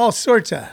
all 0.00 0.12
sorts 0.12 0.50
of 0.50 0.66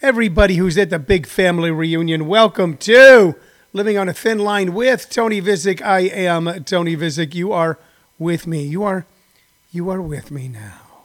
everybody 0.00 0.56
who's 0.56 0.78
at 0.78 0.88
the 0.88 0.98
big 0.98 1.26
family 1.26 1.70
reunion. 1.70 2.26
Welcome 2.26 2.78
to 2.78 3.34
Living 3.74 3.98
on 3.98 4.08
a 4.08 4.14
Thin 4.14 4.38
Line 4.38 4.72
with 4.72 5.10
Tony 5.10 5.42
Visick. 5.42 5.82
I 5.82 6.00
am 6.00 6.64
Tony 6.64 6.96
Visick. 6.96 7.34
You 7.34 7.52
are 7.52 7.78
with 8.18 8.46
me. 8.46 8.64
You 8.64 8.82
are 8.82 9.04
you 9.72 9.90
are 9.90 10.00
with 10.00 10.30
me 10.30 10.48
now. 10.48 11.04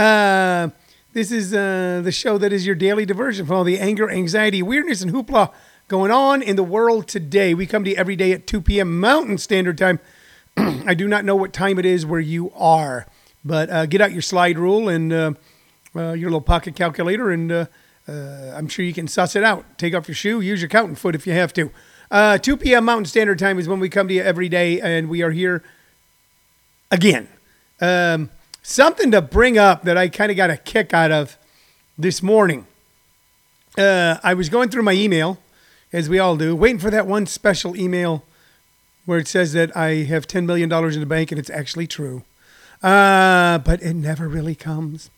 Uh, 0.00 0.70
this 1.12 1.32
is 1.32 1.52
uh, 1.52 2.02
the 2.04 2.12
show 2.12 2.38
that 2.38 2.52
is 2.52 2.64
your 2.64 2.76
daily 2.76 3.04
diversion 3.04 3.46
from 3.46 3.56
all 3.56 3.64
the 3.64 3.80
anger, 3.80 4.08
anxiety, 4.08 4.62
weirdness, 4.62 5.02
and 5.02 5.12
hoopla 5.12 5.52
going 5.88 6.12
on 6.12 6.40
in 6.40 6.54
the 6.54 6.62
world 6.62 7.08
today. 7.08 7.52
We 7.52 7.66
come 7.66 7.82
to 7.82 7.90
you 7.90 7.96
every 7.96 8.14
day 8.14 8.30
at 8.30 8.46
2 8.46 8.60
p.m. 8.60 9.00
Mountain 9.00 9.38
Standard 9.38 9.76
Time. 9.76 9.98
I 10.56 10.94
do 10.94 11.08
not 11.08 11.24
know 11.24 11.34
what 11.34 11.52
time 11.52 11.80
it 11.80 11.84
is 11.84 12.06
where 12.06 12.20
you 12.20 12.52
are, 12.54 13.08
but 13.44 13.68
uh, 13.70 13.86
get 13.86 14.00
out 14.00 14.12
your 14.12 14.22
slide 14.22 14.56
rule 14.56 14.88
and 14.88 15.36
uh, 15.94 15.98
uh, 15.98 16.12
your 16.12 16.30
little 16.30 16.40
pocket 16.40 16.74
calculator, 16.74 17.30
and 17.30 17.50
uh, 17.50 17.66
uh, 18.08 18.52
I'm 18.54 18.68
sure 18.68 18.84
you 18.84 18.92
can 18.92 19.08
suss 19.08 19.36
it 19.36 19.44
out. 19.44 19.78
Take 19.78 19.94
off 19.94 20.08
your 20.08 20.14
shoe, 20.14 20.40
use 20.40 20.60
your 20.60 20.68
counting 20.68 20.94
foot 20.94 21.14
if 21.14 21.26
you 21.26 21.32
have 21.32 21.52
to. 21.54 21.70
Uh, 22.10 22.38
2 22.38 22.56
p.m. 22.56 22.84
Mountain 22.84 23.06
Standard 23.06 23.38
Time 23.38 23.58
is 23.58 23.68
when 23.68 23.80
we 23.80 23.88
come 23.88 24.08
to 24.08 24.14
you 24.14 24.22
every 24.22 24.48
day, 24.48 24.80
and 24.80 25.08
we 25.08 25.22
are 25.22 25.30
here 25.30 25.62
again. 26.90 27.28
Um, 27.80 28.30
something 28.62 29.10
to 29.10 29.20
bring 29.20 29.58
up 29.58 29.82
that 29.82 29.96
I 29.96 30.08
kind 30.08 30.30
of 30.30 30.36
got 30.36 30.50
a 30.50 30.56
kick 30.56 30.94
out 30.94 31.12
of 31.12 31.36
this 31.96 32.22
morning. 32.22 32.66
I 33.76 34.34
was 34.34 34.48
going 34.48 34.70
through 34.70 34.82
my 34.82 34.92
email, 34.92 35.38
as 35.92 36.08
we 36.08 36.18
all 36.18 36.36
do, 36.36 36.56
waiting 36.56 36.80
for 36.80 36.90
that 36.90 37.06
one 37.06 37.26
special 37.26 37.76
email 37.76 38.24
where 39.08 39.18
it 39.18 39.26
says 39.26 39.54
that 39.54 39.74
I 39.74 40.02
have 40.04 40.26
$10 40.26 40.44
million 40.44 40.70
in 40.70 41.00
the 41.00 41.06
bank, 41.06 41.32
and 41.32 41.38
it's 41.38 41.48
actually 41.48 41.86
true. 41.86 42.24
Uh, 42.82 43.56
but 43.58 43.82
it 43.82 43.94
never 43.94 44.28
really 44.28 44.54
comes. 44.54 45.10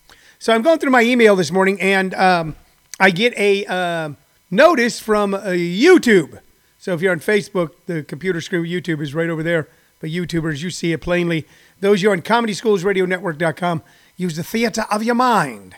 So 0.42 0.54
I'm 0.54 0.62
going 0.62 0.78
through 0.78 0.90
my 0.90 1.02
email 1.02 1.36
this 1.36 1.52
morning, 1.52 1.78
and 1.82 2.14
um, 2.14 2.56
I 2.98 3.10
get 3.10 3.36
a 3.36 3.66
uh, 3.66 4.12
notice 4.50 4.98
from 4.98 5.34
uh, 5.34 5.48
YouTube. 5.48 6.40
So 6.78 6.95
if 6.95 7.02
you're 7.02 7.12
on 7.12 7.20
Facebook, 7.20 7.73
the 7.84 8.02
computer 8.02 8.40
screen 8.40 8.65
YouTube 8.65 9.02
is 9.02 9.15
right 9.15 9.28
over 9.28 9.42
there. 9.42 9.68
But 10.00 10.09
YouTubers, 10.09 10.62
you 10.62 10.70
see 10.70 10.95
it 10.95 11.02
plainly. 11.02 11.46
Those 11.80 12.00
you're 12.00 12.12
on 12.12 12.23
ComedySchoolsRadioNetwork.com, 12.23 13.82
use 14.16 14.37
the 14.37 14.42
theater 14.42 14.87
of 14.90 15.02
your 15.04 15.15
mind 15.15 15.76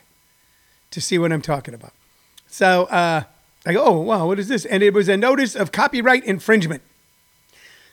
to 0.93 1.01
see 1.01 1.19
what 1.19 1.33
I'm 1.33 1.43
talking 1.43 1.75
about. 1.75 1.93
So 2.47 2.85
uh, 2.85 3.25
I 3.67 3.73
go, 3.73 3.85
oh, 3.85 3.99
wow, 3.99 4.29
what 4.29 4.39
is 4.39 4.47
this? 4.47 4.65
And 4.65 4.85
it 4.85 4.95
was 4.95 5.09
a 5.09 5.17
notice 5.17 5.57
of 5.57 5.73
copyright 5.73 6.23
infringement. 6.23 6.85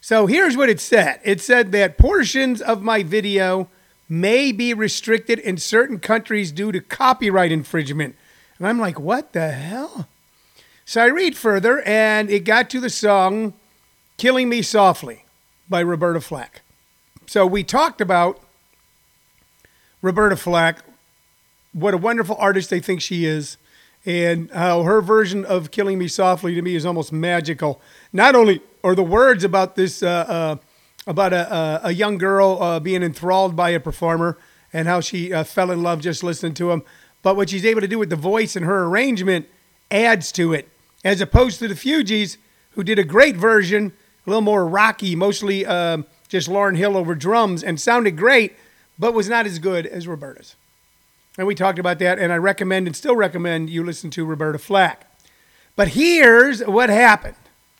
So 0.01 0.27
here's 0.27 0.55
what 0.55 0.69
it 0.69 0.79
said 0.79 1.19
it 1.23 1.41
said 1.41 1.71
that 1.71 1.97
portions 1.97 2.61
of 2.61 2.83
my 2.83 3.01
video 3.01 3.69
may 4.09 4.51
be 4.51 4.73
restricted 4.73 5.37
in 5.37 5.57
certain 5.57 5.99
countries 5.99 6.51
due 6.51 6.71
to 6.71 6.81
copyright 6.81 7.51
infringement. 7.51 8.15
And 8.57 8.67
I'm 8.67 8.79
like, 8.79 8.99
what 8.99 9.33
the 9.33 9.51
hell? 9.51 10.07
So 10.83 11.03
I 11.03 11.05
read 11.05 11.37
further, 11.37 11.81
and 11.81 12.31
it 12.31 12.39
got 12.39 12.69
to 12.71 12.79
the 12.79 12.89
song 12.89 13.53
Killing 14.17 14.49
Me 14.49 14.63
Softly 14.63 15.23
by 15.69 15.81
Roberta 15.81 16.19
Flack. 16.19 16.61
So 17.27 17.45
we 17.45 17.63
talked 17.63 18.01
about 18.01 18.41
Roberta 20.01 20.35
Flack, 20.35 20.79
what 21.73 21.93
a 21.93 21.97
wonderful 21.97 22.35
artist 22.39 22.71
they 22.71 22.79
think 22.79 23.01
she 23.01 23.25
is, 23.25 23.57
and 24.03 24.49
how 24.49 24.81
her 24.81 25.01
version 25.01 25.45
of 25.45 25.69
Killing 25.69 25.99
Me 25.99 26.07
Softly 26.07 26.55
to 26.55 26.61
me 26.63 26.73
is 26.73 26.87
almost 26.87 27.13
magical. 27.13 27.79
Not 28.11 28.33
only 28.33 28.61
are 28.83 28.95
the 28.95 29.03
words 29.03 29.43
about 29.43 29.75
this, 29.75 30.01
uh, 30.01 30.25
uh, 30.27 30.55
about 31.07 31.33
a, 31.33 31.87
a, 31.87 31.91
young 31.91 32.17
girl 32.17 32.61
uh, 32.61 32.79
being 32.79 33.03
enthralled 33.03 33.55
by 33.55 33.69
a 33.69 33.79
performer 33.79 34.37
and 34.71 34.87
how 34.87 35.01
she 35.01 35.33
uh, 35.33 35.43
fell 35.43 35.71
in 35.71 35.81
love 35.81 36.01
just 36.01 36.23
listening 36.23 36.53
to 36.55 36.71
him, 36.71 36.83
but 37.21 37.35
what 37.35 37.49
she's 37.49 37.65
able 37.65 37.81
to 37.81 37.87
do 37.87 37.99
with 37.99 38.09
the 38.09 38.15
voice 38.15 38.55
and 38.55 38.65
her 38.65 38.85
arrangement 38.85 39.47
adds 39.91 40.31
to 40.33 40.53
it, 40.53 40.69
as 41.03 41.21
opposed 41.21 41.59
to 41.59 41.67
the 41.67 41.73
Fugees, 41.73 42.37
who 42.71 42.83
did 42.83 42.99
a 42.99 43.03
great 43.03 43.35
version, 43.35 43.93
a 44.25 44.29
little 44.29 44.41
more 44.41 44.67
rocky, 44.67 45.15
mostly 45.15 45.65
um, 45.65 46.05
just 46.27 46.47
Lauryn 46.47 46.77
Hill 46.77 46.95
over 46.95 47.15
drums, 47.15 47.63
and 47.63 47.79
sounded 47.79 48.15
great, 48.15 48.55
but 48.97 49.13
was 49.13 49.27
not 49.27 49.45
as 49.45 49.59
good 49.59 49.87
as 49.87 50.07
Roberta's. 50.07 50.55
And 51.37 51.47
we 51.47 51.55
talked 51.55 51.79
about 51.79 51.99
that, 51.99 52.19
and 52.19 52.31
I 52.31 52.37
recommend 52.37 52.85
and 52.85 52.95
still 52.95 53.15
recommend 53.15 53.69
you 53.69 53.83
listen 53.83 54.09
to 54.11 54.25
Roberta 54.25 54.59
Flack. 54.59 55.05
But 55.75 55.89
here's 55.89 56.61
what 56.61 56.89
happened. 56.89 57.35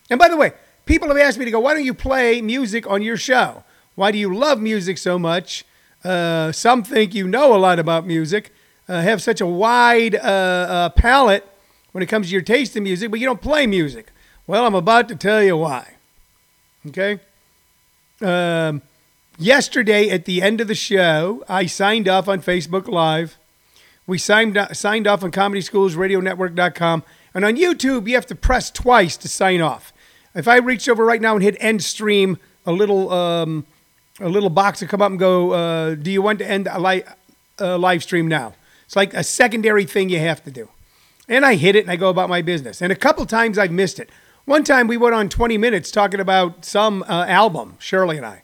And 0.10 0.18
by 0.18 0.30
the 0.30 0.38
way, 0.38 0.54
people 0.90 1.08
have 1.08 1.18
asked 1.18 1.38
me 1.38 1.46
to 1.46 1.52
go, 1.52 1.60
why 1.60 1.76
don't 1.76 1.86
you 1.86 1.94
play 1.94 2.42
music 2.42 2.90
on 2.90 3.04
your 3.04 3.16
show? 3.16 3.64
Why 3.94 4.12
do 4.12 4.18
you 4.18 4.36
love 4.36 4.60
music 4.60 4.98
so 4.98 5.20
much? 5.20 5.64
Uh, 6.04 6.52
some 6.52 6.84
think 6.84 7.14
you 7.14 7.28
know 7.28 7.56
a 7.56 7.60
lot 7.60 7.78
about 7.78 8.08
music 8.08 8.52
uh, 8.88 9.02
have 9.02 9.22
such 9.22 9.40
a 9.40 9.46
wide 9.46 10.16
uh, 10.16 10.18
uh, 10.18 10.90
palette 10.90 11.48
when 11.92 12.02
it 12.02 12.08
comes 12.08 12.28
to 12.28 12.34
your 12.34 12.42
taste 12.42 12.76
in 12.76 12.82
music, 12.82 13.12
but 13.12 13.20
you 13.20 13.28
don't 13.28 13.42
play 13.42 13.68
music. 13.68 14.12
Well, 14.48 14.66
I'm 14.66 14.74
about 14.74 15.08
to 15.10 15.16
tell 15.16 15.44
you 15.44 15.58
why. 15.58 15.94
Okay? 16.88 17.20
Um, 18.20 18.82
yesterday 19.38 20.10
at 20.10 20.26
the 20.26 20.42
end 20.42 20.60
of 20.60 20.68
the 20.68 20.76
show, 20.76 21.44
I 21.48 21.68
signed 21.68 22.08
off 22.08 22.28
on 22.28 22.42
Facebook 22.42 22.88
Live. 22.88 23.38
We 24.08 24.18
signed, 24.18 24.58
signed 24.74 25.06
off 25.06 25.24
on 25.24 25.32
ComedySchoolsRadioNetwork.com. 25.32 27.04
And 27.36 27.46
on 27.46 27.58
YouTube, 27.58 28.08
you 28.08 28.16
have 28.16 28.26
to 28.26 28.36
press 28.36 28.72
twice 28.72 29.18
to 29.18 29.28
sign 29.28 29.62
off. 29.62 29.94
If 30.36 30.48
I 30.48 30.58
reached 30.58 30.88
over 30.88 31.06
right 31.06 31.22
now 31.22 31.36
and 31.36 31.44
hit 31.44 31.58
end 31.60 31.84
stream, 31.84 32.38
a 32.66 32.72
little 32.72 33.12
um, 33.12 33.66
a 34.20 34.30
little 34.30 34.50
box 34.50 34.82
will 34.82 34.88
come 34.88 35.02
up 35.02 35.12
and 35.12 35.20
go, 35.20 35.52
uh, 35.52 35.96
"Do 35.96 36.12
you 36.12 36.22
want 36.22 36.40
to 36.40 36.50
end 36.50 36.68
a 36.70 36.80
li- 36.80 37.04
uh, 37.60 37.78
live 37.78 38.04
stream 38.04 38.28
now?" 38.28 38.54
It's 38.86 38.96
like 38.96 39.14
a 39.14 39.24
secondary 39.24 39.86
thing 39.86 40.10
you 40.10 40.20
have 40.20 40.44
to 40.46 40.52
do. 40.52 40.70
And 41.28 41.46
I 41.46 41.54
hit 41.56 41.76
it 41.76 41.82
and 41.82 41.92
I 41.92 41.96
go 41.96 42.10
about 42.10 42.28
my 42.28 42.42
business. 42.42 42.82
And 42.82 42.92
a 42.92 42.96
couple 42.96 43.24
times 43.28 43.60
I've 43.60 43.72
missed 43.72 44.00
it. 44.00 44.10
One 44.46 44.64
time 44.64 44.88
we 44.88 44.98
went 44.98 45.14
on 45.14 45.30
20 45.30 45.60
minutes 45.60 45.92
talking 45.92 46.20
about 46.20 46.66
some 46.66 47.04
uh, 47.04 47.26
album, 47.28 47.78
Shirley 47.78 48.18
and 48.18 48.26
I. 48.26 48.42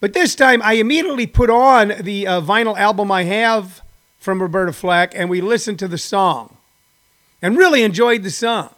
But 0.00 0.12
this 0.12 0.34
time 0.34 0.60
I 0.60 0.72
immediately 0.72 1.28
put 1.28 1.50
on 1.50 1.92
the 2.00 2.26
uh, 2.26 2.40
vinyl 2.40 2.76
album 2.76 3.12
I 3.12 3.22
have 3.22 3.80
from 4.18 4.42
Roberta 4.42 4.72
Flack 4.72 5.14
and 5.14 5.30
we 5.30 5.40
listened 5.40 5.78
to 5.78 5.86
the 5.86 5.98
song 5.98 6.56
and 7.40 7.56
really 7.56 7.84
enjoyed 7.84 8.24
the 8.24 8.30
song. 8.30 8.74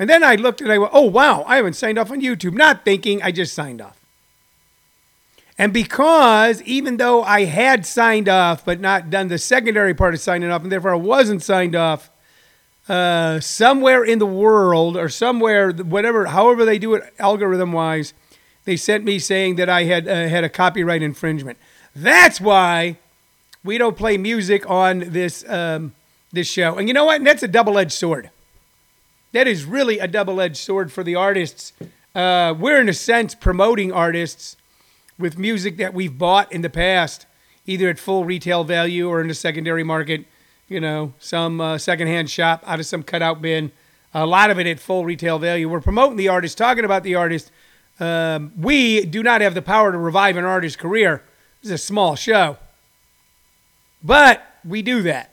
And 0.00 0.08
then 0.08 0.24
I 0.24 0.36
looked 0.36 0.62
and 0.62 0.72
I 0.72 0.78
went, 0.78 0.92
oh, 0.94 1.02
wow, 1.02 1.44
I 1.46 1.56
haven't 1.56 1.74
signed 1.74 1.98
off 1.98 2.10
on 2.10 2.22
YouTube. 2.22 2.54
Not 2.54 2.86
thinking, 2.86 3.22
I 3.22 3.32
just 3.32 3.52
signed 3.52 3.82
off. 3.82 4.00
And 5.58 5.74
because 5.74 6.62
even 6.62 6.96
though 6.96 7.22
I 7.22 7.44
had 7.44 7.84
signed 7.84 8.26
off, 8.26 8.64
but 8.64 8.80
not 8.80 9.10
done 9.10 9.28
the 9.28 9.36
secondary 9.36 9.92
part 9.92 10.14
of 10.14 10.20
signing 10.20 10.50
off, 10.50 10.62
and 10.62 10.72
therefore 10.72 10.94
I 10.94 10.96
wasn't 10.96 11.42
signed 11.42 11.76
off, 11.76 12.08
uh, 12.88 13.40
somewhere 13.40 14.02
in 14.02 14.18
the 14.18 14.26
world 14.26 14.96
or 14.96 15.10
somewhere, 15.10 15.70
whatever, 15.70 16.24
however 16.24 16.64
they 16.64 16.78
do 16.78 16.94
it 16.94 17.12
algorithm 17.18 17.72
wise, 17.72 18.14
they 18.64 18.78
sent 18.78 19.04
me 19.04 19.18
saying 19.18 19.56
that 19.56 19.68
I 19.68 19.84
had 19.84 20.08
uh, 20.08 20.28
had 20.28 20.44
a 20.44 20.48
copyright 20.48 21.02
infringement. 21.02 21.58
That's 21.94 22.40
why 22.40 22.96
we 23.62 23.76
don't 23.76 23.98
play 23.98 24.16
music 24.16 24.68
on 24.68 25.00
this 25.00 25.44
um, 25.46 25.92
this 26.32 26.48
show. 26.48 26.78
And 26.78 26.88
you 26.88 26.94
know 26.94 27.04
what? 27.04 27.16
And 27.16 27.26
that's 27.26 27.42
a 27.42 27.48
double 27.48 27.78
edged 27.78 27.92
sword. 27.92 28.30
That 29.32 29.46
is 29.46 29.64
really 29.64 29.98
a 29.98 30.08
double 30.08 30.40
edged 30.40 30.56
sword 30.56 30.90
for 30.90 31.04
the 31.04 31.14
artists. 31.14 31.72
Uh, 32.14 32.52
we're 32.58 32.80
in 32.80 32.88
a 32.88 32.94
sense 32.94 33.34
promoting 33.34 33.92
artists 33.92 34.56
with 35.18 35.38
music 35.38 35.76
that 35.76 35.94
we've 35.94 36.18
bought 36.18 36.50
in 36.50 36.62
the 36.62 36.70
past, 36.70 37.26
either 37.66 37.88
at 37.88 37.98
full 37.98 38.24
retail 38.24 38.64
value 38.64 39.08
or 39.08 39.20
in 39.20 39.28
the 39.28 39.34
secondary 39.34 39.84
market, 39.84 40.24
you 40.68 40.80
know, 40.80 41.12
some 41.20 41.60
uh, 41.60 41.78
secondhand 41.78 42.28
shop 42.28 42.64
out 42.66 42.80
of 42.80 42.86
some 42.86 43.04
cutout 43.04 43.40
bin. 43.40 43.70
A 44.12 44.26
lot 44.26 44.50
of 44.50 44.58
it 44.58 44.66
at 44.66 44.80
full 44.80 45.04
retail 45.04 45.38
value. 45.38 45.68
We're 45.68 45.80
promoting 45.80 46.16
the 46.16 46.28
artist, 46.28 46.58
talking 46.58 46.84
about 46.84 47.04
the 47.04 47.14
artist. 47.14 47.52
Um, 48.00 48.52
we 48.58 49.04
do 49.04 49.22
not 49.22 49.42
have 49.42 49.54
the 49.54 49.62
power 49.62 49.92
to 49.92 49.98
revive 49.98 50.36
an 50.36 50.44
artist's 50.44 50.76
career. 50.76 51.22
This 51.62 51.70
is 51.70 51.74
a 51.74 51.78
small 51.78 52.16
show. 52.16 52.56
But 54.02 54.42
we 54.64 54.82
do 54.82 55.02
that. 55.02 55.32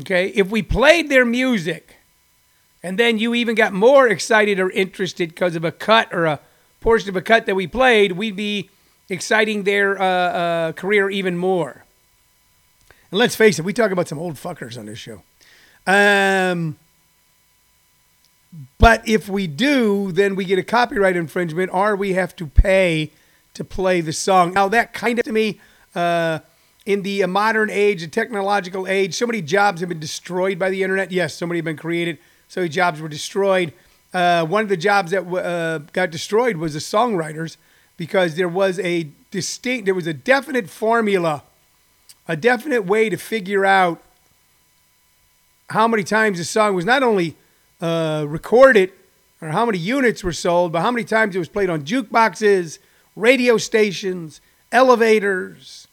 Okay? 0.00 0.28
If 0.28 0.50
we 0.50 0.62
played 0.62 1.08
their 1.08 1.24
music 1.24 1.97
and 2.88 2.96
then 2.96 3.18
you 3.18 3.34
even 3.34 3.54
got 3.54 3.74
more 3.74 4.08
excited 4.08 4.58
or 4.58 4.70
interested 4.70 5.28
because 5.28 5.54
of 5.54 5.62
a 5.62 5.70
cut 5.70 6.08
or 6.10 6.24
a 6.24 6.40
portion 6.80 7.10
of 7.10 7.16
a 7.16 7.20
cut 7.20 7.44
that 7.44 7.54
we 7.54 7.66
played, 7.66 8.12
we'd 8.12 8.34
be 8.34 8.70
exciting 9.10 9.64
their 9.64 10.00
uh, 10.00 10.04
uh, 10.04 10.72
career 10.72 11.10
even 11.10 11.36
more. 11.36 11.84
And 13.10 13.18
let's 13.18 13.36
face 13.36 13.58
it, 13.58 13.66
we 13.66 13.74
talk 13.74 13.90
about 13.90 14.08
some 14.08 14.18
old 14.18 14.36
fuckers 14.36 14.78
on 14.78 14.86
this 14.86 14.98
show. 14.98 15.20
Um, 15.86 16.78
but 18.78 19.06
if 19.06 19.28
we 19.28 19.46
do, 19.46 20.10
then 20.10 20.34
we 20.34 20.46
get 20.46 20.58
a 20.58 20.62
copyright 20.62 21.14
infringement, 21.14 21.70
or 21.74 21.94
we 21.94 22.14
have 22.14 22.34
to 22.36 22.46
pay 22.46 23.10
to 23.52 23.64
play 23.64 24.00
the 24.00 24.14
song. 24.14 24.54
Now 24.54 24.66
that 24.68 24.94
kind 24.94 25.18
of 25.18 25.26
to 25.26 25.32
me, 25.32 25.60
uh, 25.94 26.38
in 26.86 27.02
the 27.02 27.26
modern 27.26 27.68
age, 27.68 28.00
the 28.00 28.08
technological 28.08 28.86
age, 28.86 29.12
so 29.12 29.26
many 29.26 29.42
jobs 29.42 29.80
have 29.80 29.90
been 29.90 30.00
destroyed 30.00 30.58
by 30.58 30.70
the 30.70 30.82
internet. 30.82 31.12
Yes, 31.12 31.34
so 31.34 31.46
many 31.46 31.58
have 31.58 31.66
been 31.66 31.76
created. 31.76 32.18
So 32.48 32.66
jobs 32.66 33.00
were 33.00 33.08
destroyed. 33.08 33.72
Uh, 34.12 34.44
one 34.46 34.62
of 34.62 34.68
the 34.68 34.76
jobs 34.76 35.10
that 35.10 35.26
uh, 35.26 35.78
got 35.92 36.10
destroyed 36.10 36.56
was 36.56 36.74
the 36.74 36.80
songwriters 36.80 37.56
because 37.96 38.36
there 38.36 38.48
was 38.48 38.78
a 38.80 39.08
distinct, 39.30 39.84
there 39.84 39.94
was 39.94 40.06
a 40.06 40.14
definite 40.14 40.70
formula, 40.70 41.42
a 42.26 42.36
definite 42.36 42.86
way 42.86 43.10
to 43.10 43.16
figure 43.16 43.66
out 43.66 44.02
how 45.70 45.86
many 45.86 46.02
times 46.02 46.38
the 46.38 46.44
song 46.44 46.74
was 46.74 46.84
not 46.86 47.02
only 47.02 47.36
uh, 47.80 48.24
recorded 48.26 48.92
or 49.40 49.48
how 49.48 49.66
many 49.66 49.78
units 49.78 50.24
were 50.24 50.32
sold, 50.32 50.72
but 50.72 50.80
how 50.80 50.90
many 50.90 51.04
times 51.04 51.36
it 51.36 51.38
was 51.38 51.48
played 51.48 51.68
on 51.68 51.82
jukeboxes, 51.82 52.78
radio 53.14 53.56
stations, 53.58 54.40
elevators, 54.72 55.86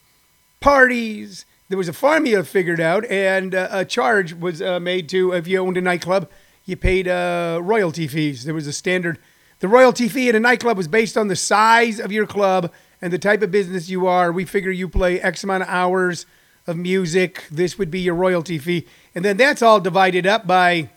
parties. 0.59 1.45
There 1.67 1.77
was 1.77 1.89
a 1.89 1.93
formula 1.93 2.43
figured 2.43 2.79
out, 2.79 3.05
and 3.05 3.53
uh, 3.53 3.67
a 3.71 3.85
charge 3.85 4.33
was 4.33 4.61
uh, 4.61 4.79
made 4.79 5.09
to 5.09 5.33
if 5.33 5.47
you 5.47 5.59
owned 5.59 5.77
a 5.77 5.81
nightclub, 5.81 6.29
you 6.65 6.75
paid 6.75 7.07
uh, 7.07 7.59
royalty 7.62 8.07
fees. 8.07 8.44
There 8.44 8.53
was 8.53 8.67
a 8.67 8.73
standard. 8.73 9.19
The 9.59 9.67
royalty 9.67 10.09
fee 10.09 10.29
in 10.29 10.35
a 10.35 10.39
nightclub 10.39 10.77
was 10.77 10.88
based 10.88 11.17
on 11.17 11.27
the 11.27 11.35
size 11.35 12.00
of 12.00 12.12
your 12.12 12.25
club 12.25 12.71
and 13.01 13.13
the 13.13 13.19
type 13.19 13.41
of 13.41 13.51
business 13.51 13.89
you 13.89 14.07
are. 14.07 14.31
We 14.31 14.45
figure 14.45 14.71
you 14.71 14.89
play 14.89 15.21
X 15.21 15.44
amount 15.44 15.63
of 15.63 15.69
hours 15.69 16.25
of 16.67 16.75
music. 16.75 17.45
This 17.51 17.77
would 17.77 17.91
be 17.91 18.00
your 18.00 18.15
royalty 18.15 18.57
fee. 18.57 18.88
And 19.13 19.23
then 19.23 19.38
that's 19.38 19.62
all 19.62 19.79
divided 19.79 20.25
up 20.25 20.47
by 20.47 20.89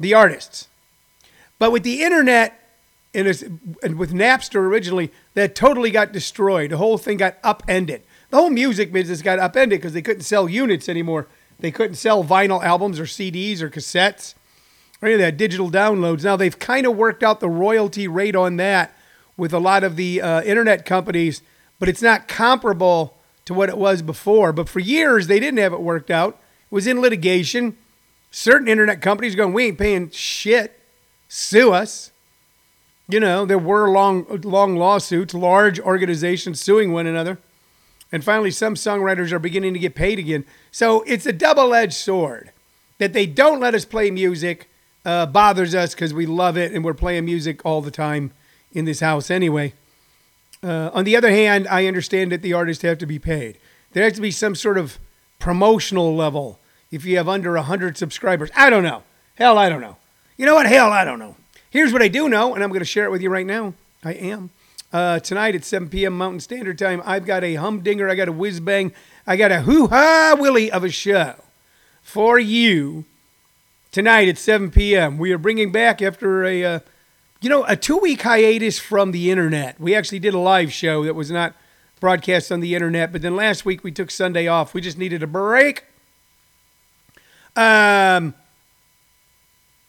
the 0.00 0.14
artists. 0.14 0.68
But 1.58 1.72
with 1.72 1.82
the 1.82 2.02
internet 2.02 2.58
and, 3.14 3.26
with 3.26 4.12
Napster 4.12 4.56
originally, 4.56 5.12
that 5.34 5.54
totally 5.54 5.90
got 5.90 6.12
destroyed. 6.12 6.70
The 6.70 6.76
whole 6.78 6.98
thing 6.98 7.18
got 7.18 7.36
upended. 7.42 8.02
The 8.30 8.36
whole 8.36 8.50
music 8.50 8.92
business 8.92 9.22
got 9.22 9.38
upended 9.38 9.78
because 9.78 9.92
they 9.92 10.02
couldn't 10.02 10.22
sell 10.22 10.48
units 10.48 10.88
anymore. 10.88 11.28
They 11.60 11.70
couldn't 11.70 11.96
sell 11.96 12.24
vinyl 12.24 12.62
albums 12.62 12.98
or 12.98 13.04
CDs 13.04 13.60
or 13.60 13.70
cassettes 13.70 14.34
any 15.02 15.14
of 15.14 15.20
that 15.20 15.36
digital 15.36 15.70
downloads. 15.70 16.24
Now 16.24 16.36
they've 16.36 16.58
kind 16.58 16.86
of 16.86 16.96
worked 16.96 17.22
out 17.22 17.40
the 17.40 17.48
royalty 17.48 18.08
rate 18.08 18.36
on 18.36 18.56
that 18.56 18.96
with 19.36 19.52
a 19.52 19.58
lot 19.58 19.84
of 19.84 19.96
the 19.96 20.22
uh, 20.22 20.42
internet 20.42 20.86
companies, 20.86 21.42
but 21.78 21.88
it's 21.88 22.02
not 22.02 22.28
comparable 22.28 23.16
to 23.44 23.54
what 23.54 23.68
it 23.68 23.78
was 23.78 24.02
before. 24.02 24.52
But 24.52 24.68
for 24.68 24.80
years, 24.80 25.26
they 25.26 25.38
didn't 25.40 25.58
have 25.58 25.72
it 25.72 25.80
worked 25.80 26.10
out. 26.10 26.38
It 26.70 26.74
was 26.74 26.86
in 26.86 27.00
litigation. 27.00 27.76
Certain 28.30 28.68
internet 28.68 29.00
companies 29.00 29.34
going, 29.34 29.52
we 29.52 29.66
ain't 29.66 29.78
paying 29.78 30.10
shit. 30.10 30.80
Sue 31.28 31.72
us. 31.72 32.10
You 33.08 33.20
know, 33.20 33.44
there 33.44 33.58
were 33.58 33.88
long, 33.90 34.26
long 34.42 34.76
lawsuits, 34.76 35.32
large 35.32 35.78
organizations 35.78 36.60
suing 36.60 36.92
one 36.92 37.06
another. 37.06 37.38
And 38.10 38.24
finally, 38.24 38.50
some 38.50 38.74
songwriters 38.74 39.32
are 39.32 39.38
beginning 39.38 39.74
to 39.74 39.80
get 39.80 39.94
paid 39.94 40.18
again. 40.18 40.44
So 40.70 41.02
it's 41.02 41.26
a 41.26 41.32
double 41.32 41.74
edged 41.74 41.94
sword 41.94 42.50
that 42.98 43.12
they 43.12 43.26
don't 43.26 43.60
let 43.60 43.74
us 43.74 43.84
play 43.84 44.10
music 44.10 44.68
uh, 45.06 45.24
bothers 45.24 45.74
us 45.74 45.94
because 45.94 46.12
we 46.12 46.26
love 46.26 46.58
it 46.58 46.72
and 46.72 46.84
we're 46.84 46.92
playing 46.92 47.24
music 47.24 47.64
all 47.64 47.80
the 47.80 47.92
time 47.92 48.32
in 48.72 48.84
this 48.84 49.00
house 49.00 49.30
anyway. 49.30 49.72
Uh, 50.62 50.90
on 50.92 51.04
the 51.04 51.14
other 51.14 51.30
hand, 51.30 51.68
I 51.68 51.86
understand 51.86 52.32
that 52.32 52.42
the 52.42 52.52
artists 52.52 52.82
have 52.82 52.98
to 52.98 53.06
be 53.06 53.20
paid. 53.20 53.56
There 53.92 54.02
has 54.02 54.14
to 54.14 54.20
be 54.20 54.32
some 54.32 54.56
sort 54.56 54.76
of 54.76 54.98
promotional 55.38 56.14
level 56.14 56.58
if 56.90 57.04
you 57.04 57.16
have 57.18 57.28
under 57.28 57.52
100 57.52 57.96
subscribers. 57.96 58.50
I 58.56 58.68
don't 58.68 58.82
know. 58.82 59.04
Hell, 59.36 59.56
I 59.56 59.68
don't 59.68 59.80
know. 59.80 59.96
You 60.36 60.44
know 60.44 60.56
what? 60.56 60.66
Hell, 60.66 60.90
I 60.90 61.04
don't 61.04 61.20
know. 61.20 61.36
Here's 61.70 61.92
what 61.92 62.02
I 62.02 62.08
do 62.08 62.28
know, 62.28 62.54
and 62.54 62.64
I'm 62.64 62.70
going 62.70 62.80
to 62.80 62.84
share 62.84 63.04
it 63.04 63.10
with 63.10 63.22
you 63.22 63.30
right 63.30 63.46
now. 63.46 63.74
I 64.04 64.14
am. 64.14 64.50
Uh, 64.92 65.20
tonight 65.20 65.54
at 65.54 65.64
7 65.64 65.88
p.m. 65.88 66.18
Mountain 66.18 66.40
Standard 66.40 66.78
Time, 66.78 67.00
I've 67.04 67.26
got 67.26 67.44
a 67.44 67.54
humdinger, 67.54 68.08
I 68.08 68.14
got 68.16 68.28
a 68.28 68.32
whiz 68.32 68.60
bang, 68.60 68.92
I 69.26 69.36
got 69.36 69.52
a 69.52 69.60
hoo 69.62 69.88
ha 69.88 70.36
willy 70.38 70.70
of 70.70 70.84
a 70.84 70.90
show 70.90 71.34
for 72.02 72.38
you 72.38 73.04
tonight 73.96 74.28
at 74.28 74.36
7 74.36 74.70
p.m. 74.70 75.16
We 75.16 75.32
are 75.32 75.38
bringing 75.38 75.72
back 75.72 76.02
after 76.02 76.44
a. 76.44 76.64
Uh, 76.64 76.80
you 77.40 77.48
know, 77.48 77.64
a 77.64 77.76
two 77.76 77.96
week 77.96 78.22
hiatus 78.22 78.78
from 78.78 79.12
the 79.12 79.30
internet. 79.30 79.80
We 79.80 79.94
actually 79.94 80.18
did 80.18 80.34
a 80.34 80.38
live 80.38 80.72
show 80.72 81.04
that 81.04 81.14
was 81.14 81.30
not 81.30 81.54
broadcast 82.00 82.52
on 82.52 82.60
the 82.60 82.74
internet, 82.74 83.12
but 83.12 83.22
then 83.22 83.36
last 83.36 83.64
week 83.64 83.84
we 83.84 83.92
took 83.92 84.10
Sunday 84.10 84.48
off. 84.48 84.74
We 84.74 84.80
just 84.82 84.98
needed 84.98 85.22
a 85.22 85.26
break. 85.26 85.84
Um, 87.54 88.34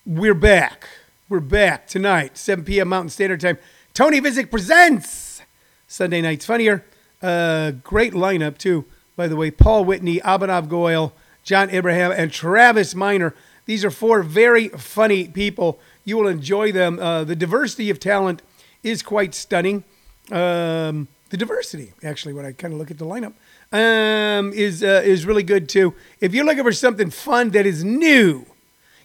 we're 0.06 0.34
back. 0.34 0.88
We're 1.28 1.40
back 1.42 1.88
tonight, 1.88 2.38
7 2.38 2.64
p.m. 2.64 2.90
Mountain 2.90 3.10
Standard 3.10 3.42
Time. 3.42 3.58
Tony 3.94 4.22
Visick 4.22 4.52
presents 4.52 5.42
Sunday 5.88 6.22
Night's 6.22 6.46
Funnier. 6.46 6.86
Uh, 7.22 7.72
great 7.72 8.14
lineup, 8.14 8.58
too, 8.58 8.86
by 9.18 9.28
the 9.28 9.36
way. 9.36 9.52
Paul 9.52 9.84
Whitney, 9.84 10.20
Abhinav 10.20 10.70
Goyle, 10.70 11.14
John 11.44 11.70
Abraham, 11.72 12.12
and 12.12 12.32
Travis 12.32 12.94
Miner. 12.94 13.34
These 13.68 13.86
are 13.86 13.92
four 13.92 14.24
very 14.24 14.70
funny 14.70 15.28
people 15.28 15.80
you 16.04 16.18
will 16.18 16.28
enjoy 16.28 16.72
them. 16.72 17.00
Uh, 17.00 17.26
the 17.26 17.36
diversity 17.36 17.90
of 17.90 18.00
talent 18.00 18.42
is 18.82 19.04
quite 19.04 19.36
stunning. 19.36 19.84
Um, 20.32 21.10
the 21.30 21.38
diversity, 21.38 21.92
actually, 22.02 22.34
when 22.34 22.46
I 22.46 22.54
kind 22.54 22.74
of 22.74 22.80
look 22.80 22.90
at 22.90 22.98
the 22.98 23.06
lineup, 23.06 23.34
um, 23.74 24.54
is 24.54 24.82
uh, 24.82 25.02
is 25.04 25.26
really 25.26 25.44
good 25.44 25.68
too. 25.68 25.94
If 26.22 26.34
you're 26.34 26.46
looking 26.46 26.64
for 26.64 26.72
something 26.72 27.10
fun 27.10 27.50
that 27.52 27.66
is 27.66 27.84
new, 27.84 28.46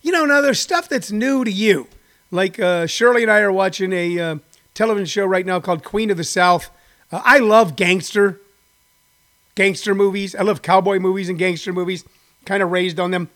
you 0.00 0.12
know, 0.12 0.24
now 0.24 0.40
there's 0.40 0.60
stuff 0.60 0.88
that's 0.88 1.10
new 1.10 1.44
to 1.44 1.50
you. 1.50 1.88
Like 2.30 2.60
uh, 2.60 2.86
Shirley 2.86 3.22
and 3.22 3.30
I 3.32 3.40
are 3.40 3.52
watching 3.52 3.92
a 3.92 4.18
uh, 4.18 4.36
television 4.74 5.06
show 5.06 5.26
right 5.26 5.44
now 5.44 5.58
called 5.58 5.82
Queen 5.82 6.10
of 6.10 6.16
the 6.16 6.24
South. 6.24 6.70
Uh, 7.10 7.20
I 7.24 7.38
love 7.38 7.74
gangster 7.74 8.40
gangster 9.56 9.94
movies. 9.94 10.34
I 10.36 10.42
love 10.42 10.62
cowboy 10.62 10.98
movies 11.00 11.28
and 11.28 11.38
gangster 11.38 11.72
movies. 11.72 12.04
Kind 12.44 12.62
of 12.62 12.70
raised 12.70 12.98
on 13.00 13.10
them. 13.10 13.28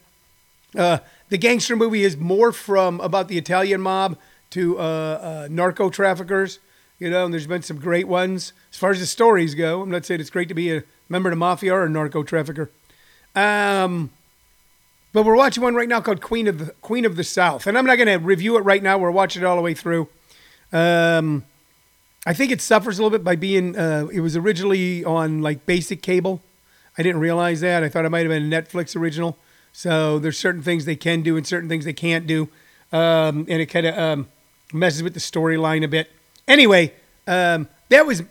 Uh, 0.76 0.98
the 1.28 1.38
gangster 1.38 1.76
movie 1.76 2.04
is 2.04 2.16
more 2.16 2.52
from 2.52 3.00
about 3.00 3.28
the 3.28 3.38
Italian 3.38 3.80
mob 3.80 4.16
to 4.50 4.78
uh, 4.78 4.82
uh, 4.82 5.48
narco 5.50 5.90
traffickers. 5.90 6.58
You 6.98 7.10
know, 7.10 7.26
and 7.26 7.32
there's 7.34 7.46
been 7.46 7.62
some 7.62 7.78
great 7.78 8.08
ones 8.08 8.52
as 8.72 8.78
far 8.78 8.90
as 8.90 9.00
the 9.00 9.06
stories 9.06 9.54
go. 9.54 9.82
I'm 9.82 9.90
not 9.90 10.06
saying 10.06 10.20
it's 10.20 10.30
great 10.30 10.48
to 10.48 10.54
be 10.54 10.74
a 10.74 10.82
member 11.10 11.28
of 11.28 11.32
the 11.32 11.36
mafia 11.36 11.74
or 11.74 11.84
a 11.84 11.90
narco 11.90 12.22
trafficker. 12.22 12.70
Um, 13.34 14.10
but 15.12 15.24
we're 15.24 15.36
watching 15.36 15.62
one 15.62 15.74
right 15.74 15.88
now 15.88 16.00
called 16.00 16.22
Queen 16.22 16.46
of 16.46 16.58
the 16.58 16.66
Queen 16.80 17.04
of 17.04 17.16
the 17.16 17.24
South, 17.24 17.66
and 17.66 17.76
I'm 17.76 17.84
not 17.84 17.96
going 17.96 18.08
to 18.08 18.16
review 18.16 18.56
it 18.56 18.60
right 18.60 18.82
now. 18.82 18.96
We're 18.98 19.10
watching 19.10 19.42
it 19.42 19.44
all 19.46 19.56
the 19.56 19.62
way 19.62 19.74
through. 19.74 20.08
Um, 20.72 21.44
I 22.26 22.32
think 22.32 22.50
it 22.50 22.60
suffers 22.60 22.98
a 22.98 23.02
little 23.02 23.16
bit 23.16 23.24
by 23.24 23.36
being. 23.36 23.76
Uh, 23.76 24.08
it 24.12 24.20
was 24.20 24.36
originally 24.36 25.04
on 25.04 25.42
like 25.42 25.66
basic 25.66 26.02
cable. 26.02 26.42
I 26.98 27.02
didn't 27.02 27.20
realize 27.20 27.60
that. 27.60 27.84
I 27.84 27.88
thought 27.88 28.04
it 28.04 28.10
might 28.10 28.20
have 28.20 28.30
been 28.30 28.52
a 28.52 28.62
Netflix 28.62 28.96
original. 28.96 29.36
So 29.76 30.18
there's 30.18 30.38
certain 30.38 30.62
things 30.62 30.86
they 30.86 30.96
can 30.96 31.20
do 31.20 31.36
and 31.36 31.46
certain 31.46 31.68
things 31.68 31.84
they 31.84 31.92
can't 31.92 32.26
do, 32.26 32.48
um, 32.92 33.44
and 33.46 33.60
it 33.60 33.66
kind 33.66 33.84
of 33.84 33.98
um, 33.98 34.28
messes 34.72 35.02
with 35.02 35.12
the 35.12 35.20
storyline 35.20 35.84
a 35.84 35.86
bit. 35.86 36.10
Anyway, 36.48 36.94
um, 37.26 37.68
that 37.90 38.06
was 38.06 38.22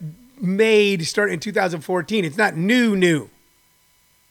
made 0.42 1.06
starting 1.06 1.36
in 1.36 1.40
2014. 1.40 2.26
It's 2.26 2.36
not 2.36 2.56
new, 2.56 2.96
new. 2.96 3.30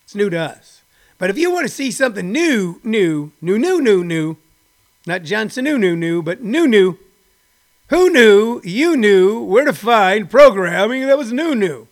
It's 0.02 0.16
new 0.16 0.28
to 0.28 0.36
us. 0.36 0.82
But 1.16 1.30
if 1.30 1.38
you 1.38 1.52
want 1.52 1.68
to 1.68 1.72
see 1.72 1.92
something 1.92 2.32
new, 2.32 2.80
new, 2.82 3.30
new, 3.40 3.60
new, 3.60 3.80
new, 3.80 4.02
new, 4.02 4.36
not 5.06 5.22
Johnson 5.22 5.62
new, 5.62 5.78
new, 5.78 5.94
new, 5.94 6.20
but 6.20 6.42
new, 6.42 6.66
new. 6.66 6.98
Who 7.90 8.10
knew 8.10 8.60
you 8.64 8.96
knew 8.96 9.40
where 9.40 9.66
to 9.66 9.72
find 9.72 10.28
programming 10.28 11.06
that 11.06 11.16
was 11.16 11.32
new, 11.32 11.54
new? 11.54 11.86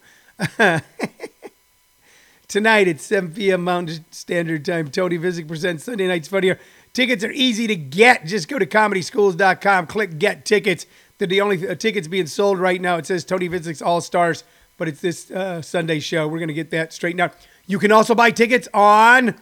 tonight 2.52 2.86
at 2.86 3.00
7 3.00 3.32
p.m. 3.32 3.64
Mountain 3.64 4.04
Standard 4.10 4.62
Time. 4.66 4.90
Tony 4.90 5.16
Visick 5.16 5.48
presents 5.48 5.84
Sunday 5.84 6.06
Night's 6.06 6.28
Funnier. 6.28 6.58
Tickets 6.92 7.24
are 7.24 7.30
easy 7.30 7.66
to 7.66 7.74
get. 7.74 8.26
Just 8.26 8.46
go 8.46 8.58
to 8.58 8.66
comedyschools.com, 8.66 9.86
click 9.86 10.18
Get 10.18 10.44
Tickets. 10.44 10.84
They're 11.16 11.26
the 11.26 11.40
only 11.40 11.66
uh, 11.66 11.74
tickets 11.74 12.08
being 12.08 12.26
sold 12.26 12.58
right 12.58 12.78
now. 12.78 12.98
It 12.98 13.06
says 13.06 13.24
Tony 13.24 13.48
Visick's 13.48 13.80
All 13.80 14.02
Stars, 14.02 14.44
but 14.76 14.86
it's 14.86 15.00
this 15.00 15.30
uh, 15.30 15.62
Sunday 15.62 15.98
show. 15.98 16.28
We're 16.28 16.40
going 16.40 16.48
to 16.48 16.54
get 16.54 16.70
that 16.72 16.92
straightened 16.92 17.22
out. 17.22 17.34
You 17.66 17.78
can 17.78 17.90
also 17.90 18.14
buy 18.14 18.30
tickets 18.30 18.68
on 18.74 19.34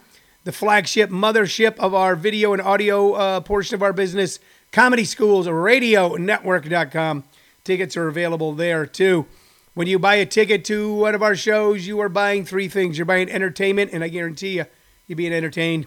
the 0.44 0.52
flagship 0.52 1.10
mothership 1.10 1.80
of 1.80 1.92
our 1.92 2.14
video 2.14 2.52
and 2.52 2.62
audio 2.62 3.14
uh, 3.14 3.40
portion 3.40 3.74
of 3.74 3.82
our 3.82 3.92
business, 3.92 4.38
Comedy 4.70 5.04
Schools 5.04 5.48
Radio 5.48 6.14
Network.com. 6.14 7.24
Tickets 7.64 7.96
are 7.96 8.06
available 8.06 8.52
there 8.52 8.86
too. 8.86 9.26
When 9.74 9.86
you 9.86 9.98
buy 9.98 10.16
a 10.16 10.26
ticket 10.26 10.64
to 10.66 10.92
one 10.94 11.14
of 11.14 11.22
our 11.22 11.36
shows, 11.36 11.86
you 11.86 12.00
are 12.00 12.08
buying 12.08 12.44
three 12.44 12.68
things. 12.68 12.98
You're 12.98 13.04
buying 13.04 13.30
entertainment, 13.30 13.92
and 13.92 14.02
I 14.02 14.08
guarantee 14.08 14.56
you, 14.56 14.66
you're 15.06 15.16
being 15.16 15.32
entertained. 15.32 15.86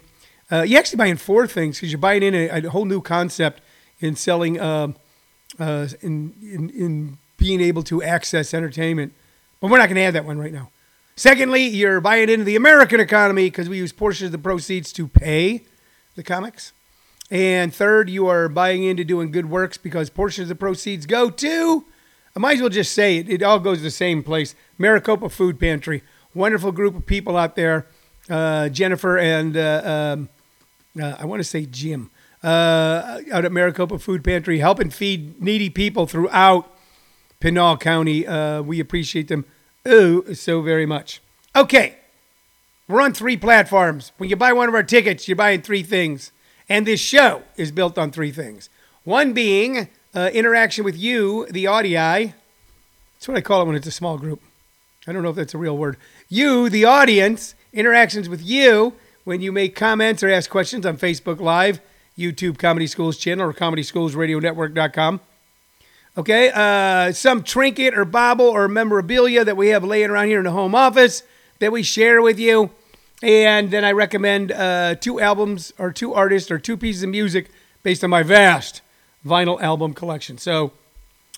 Uh, 0.50 0.62
you're 0.62 0.78
actually 0.78 0.96
buying 0.96 1.16
four 1.16 1.46
things 1.46 1.76
because 1.76 1.92
you're 1.92 1.98
buying 1.98 2.22
in 2.22 2.34
a, 2.34 2.48
a, 2.48 2.70
whole 2.70 2.84
new 2.86 3.00
concept 3.00 3.62
in 4.00 4.16
selling, 4.16 4.58
uh, 4.58 4.88
uh, 5.58 5.88
in, 6.00 6.34
in, 6.42 6.70
in 6.70 7.18
being 7.36 7.60
able 7.60 7.82
to 7.82 8.02
access 8.02 8.54
entertainment. 8.54 9.12
But 9.60 9.70
we're 9.70 9.78
not 9.78 9.88
going 9.88 9.96
to 9.96 10.02
have 10.02 10.14
that 10.14 10.24
one 10.24 10.38
right 10.38 10.52
now. 10.52 10.70
Secondly, 11.16 11.64
you're 11.66 12.00
buying 12.00 12.28
into 12.28 12.44
the 12.44 12.56
American 12.56 13.00
economy 13.00 13.46
because 13.48 13.68
we 13.68 13.78
use 13.78 13.92
portions 13.92 14.26
of 14.28 14.32
the 14.32 14.38
proceeds 14.38 14.92
to 14.94 15.06
pay 15.06 15.62
the 16.16 16.22
comics. 16.22 16.72
And 17.30 17.72
third, 17.72 18.10
you 18.10 18.26
are 18.26 18.48
buying 18.48 18.84
into 18.84 19.04
doing 19.04 19.30
good 19.30 19.48
works 19.48 19.78
because 19.78 20.10
portions 20.10 20.44
of 20.44 20.48
the 20.48 20.54
proceeds 20.54 21.06
go 21.06 21.30
to 21.30 21.84
I 22.36 22.40
might 22.40 22.54
as 22.54 22.60
well 22.60 22.70
just 22.70 22.92
say 22.92 23.18
it. 23.18 23.28
It 23.28 23.42
all 23.42 23.60
goes 23.60 23.78
to 23.78 23.84
the 23.84 23.90
same 23.90 24.22
place. 24.22 24.54
Maricopa 24.76 25.28
Food 25.28 25.60
Pantry. 25.60 26.02
Wonderful 26.34 26.72
group 26.72 26.96
of 26.96 27.06
people 27.06 27.36
out 27.36 27.54
there. 27.54 27.86
Uh, 28.28 28.68
Jennifer 28.70 29.18
and 29.18 29.56
uh, 29.56 30.14
um, 30.16 30.28
uh, 31.00 31.16
I 31.18 31.26
want 31.26 31.40
to 31.40 31.44
say 31.44 31.66
Jim 31.66 32.10
uh, 32.42 33.20
out 33.32 33.44
at 33.44 33.52
Maricopa 33.52 33.98
Food 33.98 34.24
Pantry 34.24 34.58
helping 34.58 34.90
feed 34.90 35.40
needy 35.40 35.70
people 35.70 36.06
throughout 36.06 36.70
Pinal 37.40 37.76
County. 37.76 38.26
Uh, 38.26 38.62
we 38.62 38.80
appreciate 38.80 39.28
them 39.28 39.44
oh 39.86 40.32
so 40.32 40.60
very 40.60 40.86
much. 40.86 41.20
Okay. 41.54 41.96
We're 42.88 43.00
on 43.00 43.14
three 43.14 43.36
platforms. 43.36 44.12
When 44.18 44.28
you 44.28 44.36
buy 44.36 44.52
one 44.52 44.68
of 44.68 44.74
our 44.74 44.82
tickets, 44.82 45.26
you're 45.26 45.36
buying 45.36 45.62
three 45.62 45.82
things. 45.82 46.32
And 46.68 46.86
this 46.86 47.00
show 47.00 47.42
is 47.56 47.70
built 47.70 47.96
on 47.96 48.10
three 48.10 48.30
things. 48.30 48.68
One 49.04 49.32
being 49.32 49.88
uh, 50.14 50.30
interaction 50.32 50.84
with 50.84 50.96
you, 50.96 51.46
the 51.50 51.66
audio. 51.66 52.32
That's 53.14 53.28
what 53.28 53.36
I 53.36 53.40
call 53.40 53.62
it 53.62 53.66
when 53.66 53.76
it's 53.76 53.86
a 53.86 53.92
small 53.92 54.16
group. 54.18 54.40
I 55.06 55.12
don't 55.12 55.22
know 55.22 55.30
if 55.30 55.36
that's 55.36 55.54
a 55.54 55.58
real 55.58 55.76
word. 55.76 55.96
You, 56.28 56.68
the 56.70 56.84
audience, 56.84 57.54
interactions 57.72 58.28
with 58.28 58.42
you 58.42 58.94
when 59.24 59.40
you 59.40 59.52
make 59.52 59.74
comments 59.74 60.22
or 60.22 60.30
ask 60.30 60.48
questions 60.48 60.86
on 60.86 60.96
Facebook 60.96 61.40
Live, 61.40 61.80
YouTube 62.16 62.58
Comedy 62.58 62.86
Schools 62.86 63.18
channel, 63.18 63.48
or 63.48 63.52
ComedySchoolsRadioNetwork.com. 63.52 65.20
Okay, 66.16 66.52
uh, 66.54 67.12
some 67.12 67.42
trinket 67.42 67.98
or 67.98 68.04
bauble 68.04 68.46
or 68.46 68.68
memorabilia 68.68 69.44
that 69.44 69.56
we 69.56 69.68
have 69.68 69.82
laying 69.82 70.10
around 70.10 70.28
here 70.28 70.38
in 70.38 70.44
the 70.44 70.52
home 70.52 70.74
office 70.74 71.24
that 71.58 71.72
we 71.72 71.82
share 71.82 72.22
with 72.22 72.38
you. 72.38 72.70
And 73.20 73.70
then 73.70 73.84
I 73.84 73.92
recommend 73.92 74.52
uh, 74.52 74.94
two 74.94 75.18
albums 75.18 75.72
or 75.76 75.90
two 75.90 76.14
artists 76.14 76.52
or 76.52 76.58
two 76.58 76.76
pieces 76.76 77.02
of 77.02 77.10
music 77.10 77.50
based 77.82 78.04
on 78.04 78.10
my 78.10 78.22
vast 78.22 78.80
vinyl 79.26 79.60
album 79.60 79.94
collection. 79.94 80.38
So 80.38 80.72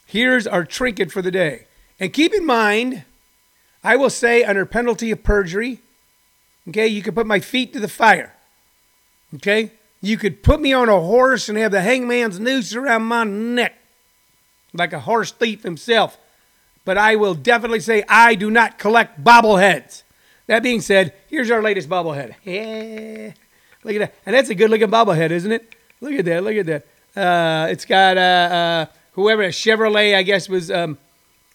here's 0.07 0.47
our 0.47 0.65
trinket 0.65 1.13
for 1.13 1.23
the 1.23 1.31
day. 1.31 1.67
And 1.99 2.13
keep 2.13 2.35
in 2.35 2.45
mind, 2.45 3.05
I 3.83 3.97
will 3.97 4.11
say 4.11 4.45
under 4.45 4.67
penalty 4.67 5.11
of 5.11 5.23
perjury, 5.23 5.81
okay, 6.69 6.87
you 6.87 7.03
can 7.03 7.15
put 7.15 7.27
my 7.27 7.41
feet 7.41 7.73
to 7.73 7.81
the 7.81 7.89
fire. 7.89 8.35
Okay? 9.37 9.73
You 10.01 10.17
could 10.17 10.43
put 10.43 10.61
me 10.61 10.73
on 10.73 10.89
a 10.89 11.01
horse 11.01 11.49
and 11.49 11.57
have 11.59 11.73
the 11.73 11.81
hangman's 11.81 12.39
noose 12.39 12.75
around 12.75 13.03
my 13.03 13.25
neck 13.25 13.75
like 14.73 14.93
a 14.93 15.01
horse 15.01 15.33
thief 15.33 15.63
himself. 15.63 16.19
But 16.85 16.99
I 16.99 17.17
will 17.17 17.35
definitely 17.35 17.81
say 17.81 18.05
I 18.09 18.35
do 18.35 18.51
not 18.51 18.79
collect 18.79 19.23
bobbleheads. 19.23 20.03
That 20.47 20.63
being 20.63 20.81
said, 20.81 21.15
here's 21.29 21.51
our 21.51 21.63
latest 21.63 21.89
bobblehead. 21.89 22.35
Yeah. 22.45 23.33
Look 23.85 23.95
at 23.97 23.99
that. 23.99 24.15
And 24.25 24.35
that's 24.35 24.51
a 24.51 24.55
good 24.55 24.71
looking 24.71 24.91
bobblehead, 24.91 25.31
isn't 25.31 25.51
it? 25.51 25.75
Look 26.01 26.13
at 26.13 26.25
that. 26.27 26.45
Look 26.45 26.55
at 26.57 26.67
that. 26.67 26.87
Uh, 27.17 27.69
it's 27.71 27.85
got 27.85 28.19
uh, 28.19 28.21
uh, 28.21 28.87
whoever, 29.13 29.45
Chevrolet, 29.45 30.15
I 30.15 30.23
guess, 30.23 30.49
was 30.49 30.71
um, 30.71 30.99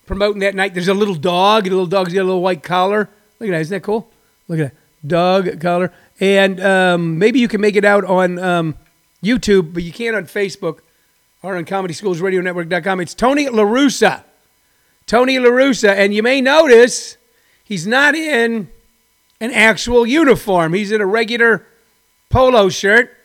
promoting 0.06 0.39
that 0.39 0.56
night. 0.56 0.74
There's 0.74 0.88
a 0.88 0.94
little 0.94 1.15
dog. 1.15 1.65
The 1.65 1.70
little 1.70 1.86
dog's 1.86 2.13
got 2.13 2.22
a 2.22 2.24
little 2.24 2.41
white 2.41 2.63
collar. 2.63 3.10
Look 3.39 3.50
at 3.50 3.51
that. 3.51 3.62
Isn't 3.62 3.75
that 3.75 3.84
cool? 3.84 4.10
Look 4.48 4.60
at 4.60 4.72
that. 4.72 5.08
Dog 5.08 5.62
collar. 5.62 5.94
And 6.20 6.60
um, 6.60 7.20
maybe 7.20 7.39
you 7.39 7.48
can 7.48 7.62
make 7.62 7.75
it 7.75 7.86
out 7.86 8.03
on 8.06 8.39
um, 8.39 8.75
YouTube, 9.24 9.74
but 9.74 9.84
you 9.84 9.91
can't 9.91 10.15
on 10.15 10.25
Facebook 10.25 10.80
or 11.44 11.56
on 11.56 11.65
ComedySchoolsRadioNetwork.com. 11.65 13.00
It's 13.00 13.13
Tony 13.13 13.50
La 13.50 13.63
Russa. 13.63 14.24
Tony 15.08 15.39
La 15.39 15.50
Russa. 15.50 15.89
And 15.89 16.13
you 16.13 16.24
may 16.24 16.41
notice 16.41 17.18
he's 17.63 17.88
not 17.88 18.15
in 18.15 18.70
an 19.39 19.51
actual 19.51 20.06
uniform. 20.06 20.74
He's 20.74 20.91
in 20.91 21.01
a 21.01 21.06
regular 21.06 21.65
polo 22.30 22.70
shirt. 22.70 23.18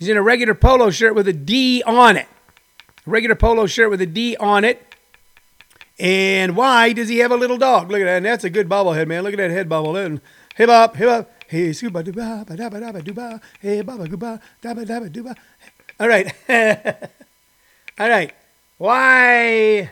He's 0.00 0.08
in 0.08 0.16
a 0.16 0.22
regular 0.22 0.54
polo 0.54 0.90
shirt 0.90 1.14
with 1.14 1.28
a 1.28 1.32
D 1.34 1.82
on 1.86 2.16
it. 2.16 2.26
Regular 3.04 3.36
polo 3.36 3.66
shirt 3.66 3.90
with 3.90 4.00
a 4.00 4.06
D 4.06 4.34
on 4.40 4.64
it. 4.64 4.82
And 5.98 6.56
why 6.56 6.94
does 6.94 7.10
he 7.10 7.18
have 7.18 7.30
a 7.30 7.36
little 7.36 7.58
dog? 7.58 7.90
Look 7.90 8.00
at 8.00 8.04
that. 8.04 8.16
And 8.16 8.24
that's 8.24 8.42
a 8.42 8.48
good 8.48 8.66
bobblehead, 8.66 9.06
man. 9.06 9.22
Look 9.22 9.34
at 9.34 9.36
that 9.36 9.50
head 9.50 9.68
bobble. 9.68 9.96
And 9.96 10.22
hip 10.56 10.70
up, 10.70 10.96
hip 10.96 11.08
up. 11.08 11.30
Hey, 11.46 11.74
suba 11.74 12.02
duba, 12.02 12.46
ba 12.46 12.56
da 12.56 12.70
ba 12.70 12.80
da 12.80 12.92
ba 12.92 13.02
duba. 13.02 13.42
Hey, 13.60 13.82
baba 13.82 14.06
guba, 14.06 14.40
da 14.62 14.72
ba 14.72 14.86
da 14.86 15.00
ba 15.00 15.10
duba. 15.10 15.36
All 15.98 16.08
right. 16.08 16.32
All 17.98 18.08
right. 18.08 18.32
Why 18.78 19.90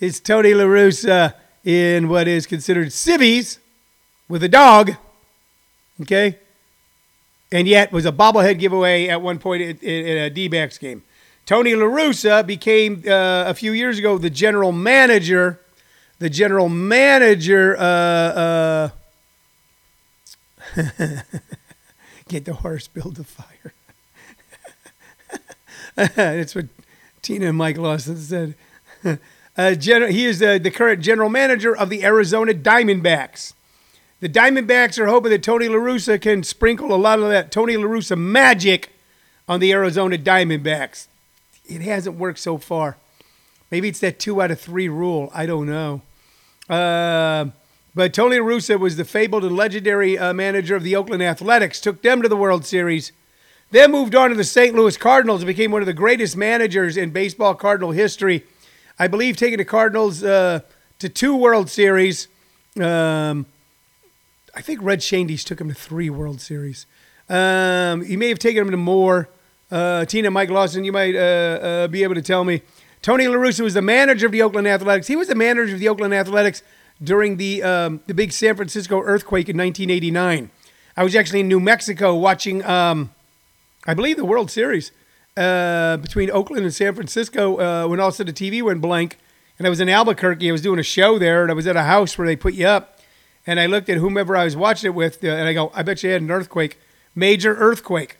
is 0.00 0.18
Tony 0.18 0.54
La 0.54 0.64
Russa 0.64 1.34
in 1.62 2.08
what 2.08 2.26
is 2.26 2.48
considered 2.48 2.92
civvies 2.92 3.60
with 4.28 4.42
a 4.42 4.48
dog? 4.48 4.96
Okay. 6.02 6.40
And 7.52 7.68
yet 7.68 7.92
was 7.92 8.04
a 8.04 8.12
bobblehead 8.12 8.58
giveaway 8.58 9.06
at 9.08 9.22
one 9.22 9.38
point 9.38 9.82
in 9.82 10.18
a 10.18 10.30
D-backs 10.30 10.78
game. 10.78 11.02
Tony 11.44 11.74
La 11.76 11.86
Russa 11.86 12.44
became 12.44 13.04
uh, 13.06 13.44
a 13.46 13.54
few 13.54 13.72
years 13.72 13.98
ago 13.98 14.18
the 14.18 14.30
general 14.30 14.72
manager. 14.72 15.60
The 16.18 16.28
general 16.28 16.68
manager. 16.68 17.76
Uh, 17.78 17.82
uh, 17.82 18.88
get 22.28 22.44
the 22.44 22.54
horse, 22.54 22.88
build 22.88 23.16
the 23.16 23.24
fire. 23.24 23.72
That's 26.14 26.54
what 26.54 26.66
Tina 27.22 27.46
and 27.46 27.56
Mike 27.56 27.78
Lawson 27.78 28.16
said. 28.16 28.54
Uh, 29.58 29.74
gen- 29.74 30.10
he 30.10 30.26
is 30.26 30.42
uh, 30.42 30.58
the 30.58 30.70
current 30.70 31.00
general 31.00 31.30
manager 31.30 31.74
of 31.74 31.88
the 31.88 32.04
Arizona 32.04 32.52
Diamondbacks. 32.52 33.54
The 34.20 34.28
Diamondbacks 34.28 34.98
are 34.98 35.06
hoping 35.06 35.30
that 35.30 35.42
Tony 35.42 35.68
La 35.68 35.76
Russa 35.76 36.20
can 36.20 36.42
sprinkle 36.42 36.92
a 36.92 36.96
lot 36.96 37.18
of 37.18 37.28
that 37.28 37.52
Tony 37.52 37.76
La 37.76 37.84
Russa 37.84 38.16
magic 38.16 38.90
on 39.48 39.60
the 39.60 39.72
Arizona 39.72 40.16
Diamondbacks. 40.16 41.06
It 41.66 41.82
hasn't 41.82 42.16
worked 42.16 42.38
so 42.38 42.58
far. 42.58 42.96
Maybe 43.70 43.88
it's 43.88 44.00
that 44.00 44.18
two 44.18 44.40
out 44.40 44.50
of 44.50 44.60
three 44.60 44.88
rule. 44.88 45.30
I 45.34 45.46
don't 45.46 45.66
know. 45.66 46.02
Uh, 46.68 47.46
but 47.94 48.14
Tony 48.14 48.38
La 48.38 48.46
Russa 48.46 48.78
was 48.78 48.96
the 48.96 49.04
fabled 49.04 49.44
and 49.44 49.56
legendary 49.56 50.18
uh, 50.18 50.32
manager 50.32 50.76
of 50.76 50.82
the 50.82 50.96
Oakland 50.96 51.22
Athletics, 51.22 51.80
took 51.80 52.02
them 52.02 52.22
to 52.22 52.28
the 52.28 52.36
World 52.36 52.64
Series 52.64 53.12
then 53.70 53.90
moved 53.90 54.14
on 54.14 54.30
to 54.30 54.36
the 54.36 54.44
St. 54.44 54.74
Louis 54.74 54.96
Cardinals 54.96 55.42
and 55.42 55.46
became 55.46 55.70
one 55.72 55.82
of 55.82 55.86
the 55.86 55.92
greatest 55.92 56.36
managers 56.36 56.96
in 56.96 57.10
baseball 57.10 57.54
Cardinal 57.54 57.90
history. 57.90 58.44
I 58.98 59.08
believe 59.08 59.36
taking 59.36 59.58
the 59.58 59.64
Cardinals 59.64 60.22
uh, 60.22 60.60
to 61.00 61.08
two 61.08 61.36
World 61.36 61.68
Series. 61.68 62.28
Um, 62.80 63.46
I 64.56 64.62
think 64.62 64.80
Red 64.82 65.00
Schoendienst 65.00 65.44
took 65.44 65.60
him 65.60 65.68
to 65.68 65.74
three 65.74 66.08
World 66.08 66.40
Series. 66.40 66.86
Um, 67.28 68.02
he 68.02 68.16
may 68.16 68.30
have 68.30 68.38
taken 68.38 68.62
him 68.62 68.70
to 68.70 68.78
more. 68.78 69.28
Uh, 69.70 70.06
Tina, 70.06 70.30
Mike 70.30 70.48
Lawson, 70.48 70.82
you 70.84 70.92
might 70.92 71.14
uh, 71.14 71.18
uh 71.18 71.88
be 71.88 72.02
able 72.02 72.14
to 72.14 72.22
tell 72.22 72.42
me. 72.42 72.62
Tony 73.02 73.28
La 73.28 73.36
Russa 73.36 73.60
was 73.60 73.74
the 73.74 73.82
manager 73.82 74.26
of 74.26 74.32
the 74.32 74.40
Oakland 74.40 74.66
Athletics. 74.66 75.08
He 75.08 75.16
was 75.16 75.28
the 75.28 75.34
manager 75.34 75.74
of 75.74 75.80
the 75.80 75.88
Oakland 75.88 76.14
Athletics 76.14 76.62
during 77.02 77.36
the, 77.36 77.62
um, 77.62 78.00
the 78.06 78.14
big 78.14 78.32
San 78.32 78.56
Francisco 78.56 79.00
earthquake 79.02 79.48
in 79.48 79.56
1989. 79.56 80.50
I 80.96 81.04
was 81.04 81.14
actually 81.14 81.40
in 81.40 81.48
New 81.48 81.60
Mexico 81.60 82.14
watching 82.14 82.64
um, 82.64 83.10
I 83.86 83.94
believe 83.94 84.16
the 84.16 84.24
World 84.24 84.50
Series 84.50 84.90
uh, 85.36 85.98
between 85.98 86.30
Oakland 86.30 86.64
and 86.64 86.74
San 86.74 86.94
Francisco 86.94 87.58
uh, 87.58 87.88
when 87.88 88.00
all 88.00 88.08
of 88.08 88.14
a 88.14 88.16
sudden 88.16 88.34
the 88.34 88.50
TV 88.50 88.62
went 88.62 88.80
blank. 88.80 89.18
And 89.58 89.66
I 89.66 89.70
was 89.70 89.80
in 89.80 89.88
Albuquerque. 89.88 90.48
I 90.48 90.52
was 90.52 90.60
doing 90.60 90.78
a 90.78 90.82
show 90.82 91.18
there, 91.18 91.42
and 91.42 91.50
I 91.50 91.54
was 91.54 91.66
at 91.66 91.76
a 91.76 91.84
house 91.84 92.18
where 92.18 92.26
they 92.26 92.36
put 92.36 92.54
you 92.54 92.66
up. 92.66 92.95
And 93.46 93.60
I 93.60 93.66
looked 93.66 93.88
at 93.88 93.98
whomever 93.98 94.36
I 94.36 94.44
was 94.44 94.56
watching 94.56 94.88
it 94.88 94.94
with, 94.94 95.22
uh, 95.22 95.28
and 95.28 95.46
I 95.48 95.52
go, 95.52 95.70
I 95.74 95.82
bet 95.82 96.02
you 96.02 96.10
had 96.10 96.22
an 96.22 96.30
earthquake, 96.30 96.78
major 97.14 97.54
earthquake. 97.54 98.16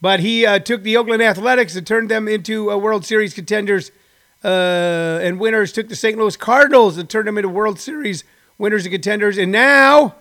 But 0.00 0.20
he 0.20 0.46
uh, 0.46 0.58
took 0.58 0.82
the 0.82 0.96
Oakland 0.96 1.22
Athletics 1.22 1.76
and 1.76 1.86
turned 1.86 2.10
them 2.10 2.28
into 2.28 2.70
uh, 2.70 2.76
World 2.76 3.04
Series 3.04 3.34
contenders 3.34 3.90
uh, 4.42 5.18
and 5.22 5.38
winners. 5.38 5.72
Took 5.72 5.88
the 5.88 5.96
St. 5.96 6.18
Louis 6.18 6.36
Cardinals 6.36 6.98
and 6.98 7.08
turned 7.08 7.28
them 7.28 7.38
into 7.38 7.48
World 7.48 7.78
Series 7.78 8.24
winners 8.58 8.84
and 8.84 8.92
contenders. 8.92 9.38
And 9.38 9.52
now 9.52 10.14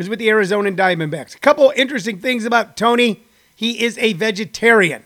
is 0.00 0.08
with 0.08 0.18
the 0.18 0.30
Arizona 0.30 0.72
Diamondbacks. 0.72 1.34
A 1.34 1.38
couple 1.38 1.72
interesting 1.76 2.18
things 2.18 2.46
about 2.46 2.76
Tony. 2.76 3.22
He 3.54 3.84
is 3.84 3.98
a 3.98 4.14
vegetarian. 4.14 5.04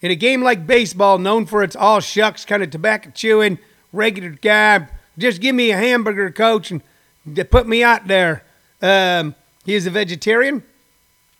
In 0.00 0.10
a 0.10 0.14
game 0.14 0.42
like 0.42 0.66
baseball, 0.66 1.18
known 1.18 1.44
for 1.44 1.62
its 1.62 1.76
all 1.76 2.00
shucks 2.00 2.46
kind 2.46 2.62
of 2.62 2.70
tobacco 2.70 3.10
chewing, 3.10 3.58
regular 3.92 4.30
guy, 4.30 4.88
just 5.18 5.42
give 5.42 5.54
me 5.54 5.70
a 5.70 5.76
hamburger, 5.76 6.30
coach, 6.30 6.70
and 6.70 6.80
put 7.50 7.66
me 7.66 7.82
out 7.82 8.06
there. 8.06 8.44
Um, 8.82 9.34
he 9.64 9.74
is 9.74 9.86
a 9.86 9.90
vegetarian. 9.90 10.62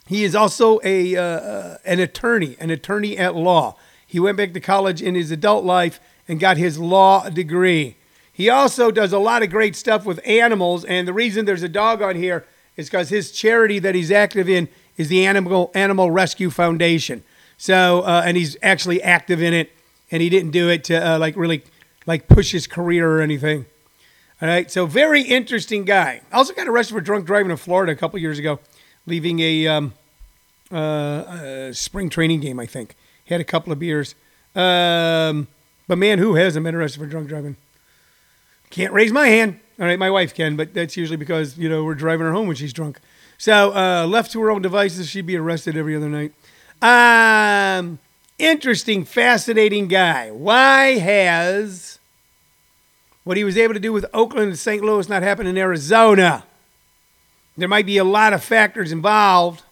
He 0.06 0.24
is 0.24 0.34
also 0.34 0.80
a 0.82 1.16
uh, 1.16 1.78
an 1.84 2.00
attorney, 2.00 2.56
an 2.58 2.70
attorney 2.70 3.16
at 3.16 3.34
law. 3.34 3.76
He 4.06 4.18
went 4.18 4.36
back 4.36 4.52
to 4.54 4.60
college 4.60 5.00
in 5.00 5.14
his 5.14 5.30
adult 5.30 5.64
life 5.64 6.00
and 6.26 6.40
got 6.40 6.56
his 6.56 6.78
law 6.78 7.28
degree. 7.28 7.96
He 8.32 8.48
also 8.48 8.90
does 8.90 9.12
a 9.12 9.18
lot 9.18 9.42
of 9.42 9.50
great 9.50 9.76
stuff 9.76 10.04
with 10.04 10.20
animals, 10.26 10.84
and 10.84 11.06
the 11.06 11.12
reason 11.12 11.44
there's 11.44 11.62
a 11.62 11.68
dog 11.68 12.02
on 12.02 12.16
here 12.16 12.44
is 12.76 12.88
because 12.88 13.08
his 13.10 13.30
charity 13.30 13.78
that 13.78 13.94
he's 13.94 14.10
active 14.10 14.48
in 14.48 14.68
is 14.96 15.08
the 15.08 15.24
Animal 15.26 15.70
Animal 15.74 16.10
Rescue 16.10 16.50
Foundation. 16.50 17.22
So, 17.56 18.00
uh, 18.00 18.22
and 18.24 18.36
he's 18.36 18.56
actually 18.62 19.02
active 19.02 19.42
in 19.42 19.52
it, 19.52 19.70
and 20.10 20.22
he 20.22 20.28
didn't 20.28 20.50
do 20.50 20.68
it 20.68 20.84
to 20.84 20.96
uh, 20.96 21.18
like 21.18 21.36
really 21.36 21.62
like 22.06 22.28
push 22.28 22.52
his 22.52 22.66
career 22.66 23.10
or 23.10 23.20
anything. 23.20 23.66
All 24.42 24.48
right, 24.48 24.70
so 24.70 24.86
very 24.86 25.20
interesting 25.20 25.84
guy. 25.84 26.22
Also 26.32 26.54
got 26.54 26.66
arrested 26.66 26.94
for 26.94 27.02
drunk 27.02 27.26
driving 27.26 27.50
in 27.50 27.58
Florida 27.58 27.92
a 27.92 27.96
couple 27.96 28.18
years 28.18 28.38
ago, 28.38 28.58
leaving 29.04 29.38
a, 29.40 29.66
um, 29.66 29.92
uh, 30.72 30.76
a 30.78 31.74
spring 31.74 32.08
training 32.08 32.40
game. 32.40 32.58
I 32.58 32.64
think 32.64 32.96
had 33.26 33.40
a 33.40 33.44
couple 33.44 33.70
of 33.70 33.78
beers. 33.78 34.14
Um, 34.54 35.46
but 35.86 35.98
man, 35.98 36.18
who 36.18 36.34
hasn't 36.34 36.64
been 36.64 36.74
arrested 36.74 37.00
for 37.00 37.06
drunk 37.06 37.28
driving? 37.28 37.56
Can't 38.70 38.92
raise 38.92 39.12
my 39.12 39.28
hand. 39.28 39.60
All 39.78 39.86
right, 39.86 39.98
my 39.98 40.10
wife 40.10 40.34
can, 40.34 40.56
but 40.56 40.74
that's 40.74 40.96
usually 40.96 41.16
because 41.16 41.56
you 41.58 41.68
know 41.68 41.84
we're 41.84 41.94
driving 41.94 42.26
her 42.26 42.32
home 42.32 42.46
when 42.46 42.56
she's 42.56 42.72
drunk. 42.72 42.98
So, 43.38 43.74
uh, 43.74 44.06
left 44.06 44.32
to 44.32 44.40
her 44.40 44.50
own 44.50 44.62
devices, 44.62 45.08
she'd 45.08 45.26
be 45.26 45.36
arrested 45.36 45.76
every 45.76 45.96
other 45.96 46.08
night. 46.08 46.32
Um, 46.82 47.98
interesting, 48.38 49.04
fascinating 49.04 49.88
guy. 49.88 50.30
Why 50.30 50.98
has 50.98 51.99
what 53.24 53.36
he 53.36 53.44
was 53.44 53.56
able 53.56 53.74
to 53.74 53.80
do 53.80 53.92
with 53.92 54.06
Oakland 54.12 54.48
and 54.48 54.58
St. 54.58 54.82
Louis 54.82 55.08
not 55.08 55.22
happened 55.22 55.48
in 55.48 55.58
Arizona? 55.58 56.44
there 57.60 57.68
might 57.68 57.86
be 57.86 57.98
a 57.98 58.04
lot 58.04 58.32
of 58.32 58.42
factors 58.42 58.90
involved. 58.90 59.62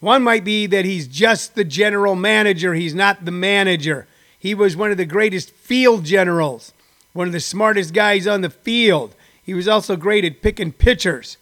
One 0.00 0.22
might 0.22 0.44
be 0.44 0.66
that 0.66 0.84
he's 0.84 1.06
just 1.06 1.54
the 1.54 1.64
general 1.64 2.16
manager, 2.16 2.74
he's 2.74 2.94
not 2.94 3.24
the 3.24 3.30
manager. 3.30 4.06
He 4.38 4.54
was 4.54 4.76
one 4.76 4.90
of 4.90 4.96
the 4.96 5.06
greatest 5.06 5.50
field 5.50 6.04
generals, 6.04 6.72
one 7.12 7.28
of 7.28 7.32
the 7.32 7.40
smartest 7.40 7.94
guys 7.94 8.26
on 8.26 8.40
the 8.40 8.50
field. 8.50 9.14
He 9.40 9.54
was 9.54 9.68
also 9.68 9.94
great 9.96 10.24
at 10.24 10.42
picking 10.42 10.72
pitchers, 10.72 11.36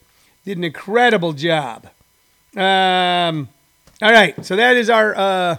did 0.45 0.59
an 0.59 0.65
incredible 0.65 1.33
job. 1.33 1.87
Um, 2.55 3.49
all 4.03 4.13
right, 4.13 4.45
so 4.45 4.57
that 4.57 4.77
is 4.77 4.91
our 4.91 5.15
uh, 5.15 5.57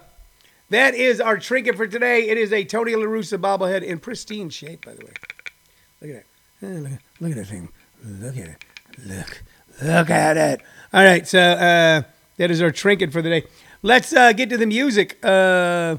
that 0.69 0.93
is 0.93 1.19
our 1.19 1.37
trinket 1.37 1.75
for 1.75 1.87
today. 1.87 2.29
It 2.29 2.37
is 2.37 2.53
a 2.53 2.63
Tony 2.63 2.95
La 2.95 3.05
Russa 3.05 3.39
bobblehead 3.39 3.81
in 3.81 3.99
pristine 3.99 4.51
shape, 4.51 4.85
by 4.85 4.93
the 4.93 5.05
way. 5.05 5.13
Look 6.01 6.09
at 6.09 6.15
it. 6.15 6.25
Look, 6.61 6.91
look 7.19 7.31
at 7.31 7.37
that 7.37 7.47
thing. 7.47 7.69
Look 8.03 8.37
at 8.37 8.47
it. 8.47 8.65
Look. 9.05 9.43
Look 9.81 10.09
at 10.09 10.37
it. 10.37 10.61
All 10.93 11.03
right, 11.03 11.27
so 11.27 11.39
uh, 11.39 12.01
that 12.37 12.51
is 12.51 12.61
our 12.61 12.71
trinket 12.71 13.11
for 13.11 13.21
the 13.21 13.29
day. 13.29 13.43
Let's 13.83 14.11
uh, 14.13 14.33
get 14.33 14.49
to 14.49 14.57
the 14.57 14.65
music. 14.65 15.17
Uh, 15.23 15.97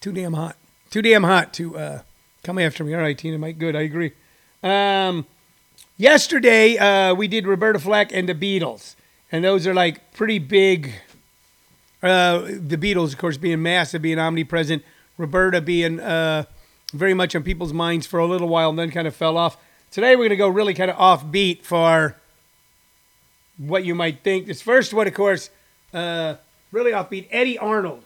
too 0.00 0.12
damn 0.12 0.34
hot. 0.34 0.56
Too 0.90 1.02
damn 1.02 1.24
hot 1.24 1.52
to 1.54 1.78
uh, 1.78 2.02
come 2.42 2.58
after 2.58 2.84
me. 2.84 2.94
All 2.94 3.00
right, 3.00 3.16
Tina 3.16 3.38
Mike. 3.38 3.58
Good, 3.58 3.76
I 3.76 3.82
agree. 3.82 4.12
Um, 4.62 5.26
yesterday, 5.96 6.76
uh, 6.76 7.14
we 7.14 7.28
did 7.28 7.46
Roberta 7.46 7.78
Flack 7.78 8.12
and 8.12 8.28
the 8.28 8.34
Beatles. 8.34 8.96
And 9.30 9.44
those 9.44 9.66
are 9.66 9.74
like 9.74 10.12
pretty 10.14 10.38
big. 10.38 10.94
Uh, 12.02 12.40
the 12.40 12.76
Beatles, 12.76 13.12
of 13.12 13.18
course, 13.18 13.36
being 13.36 13.62
massive, 13.62 14.02
being 14.02 14.18
omnipresent. 14.18 14.82
Roberta 15.16 15.60
being 15.60 16.00
very 16.92 17.14
much 17.14 17.34
on 17.34 17.42
people's 17.42 17.72
minds 17.72 18.06
for 18.06 18.18
a 18.18 18.26
little 18.26 18.48
while 18.48 18.70
and 18.70 18.78
then 18.78 18.90
kind 18.90 19.06
of 19.06 19.14
fell 19.14 19.36
off. 19.36 19.56
Today, 19.90 20.16
we're 20.16 20.22
going 20.22 20.30
to 20.30 20.36
go 20.36 20.48
really 20.48 20.74
kind 20.74 20.90
of 20.90 20.96
offbeat 20.96 21.62
for 21.62 22.16
what 23.56 23.84
you 23.84 23.94
might 23.94 24.22
think. 24.22 24.46
This 24.46 24.62
first 24.62 24.94
one, 24.94 25.06
of 25.06 25.14
course, 25.14 25.50
uh, 25.92 26.36
really 26.72 26.92
offbeat 26.92 27.26
Eddy 27.30 27.58
Arnold. 27.58 28.04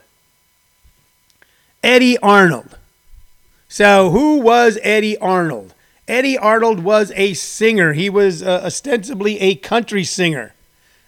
Eddy 1.82 2.18
Arnold. 2.18 2.78
So, 3.68 4.10
who 4.10 4.38
was 4.38 4.78
Eddy 4.82 5.16
Arnold? 5.18 5.74
Eddy 6.06 6.36
Arnold 6.36 6.80
was 6.80 7.12
a 7.14 7.34
singer. 7.34 7.92
He 7.92 8.10
was 8.10 8.42
uh, 8.42 8.62
ostensibly 8.64 9.40
a 9.40 9.54
country 9.54 10.04
singer. 10.04 10.54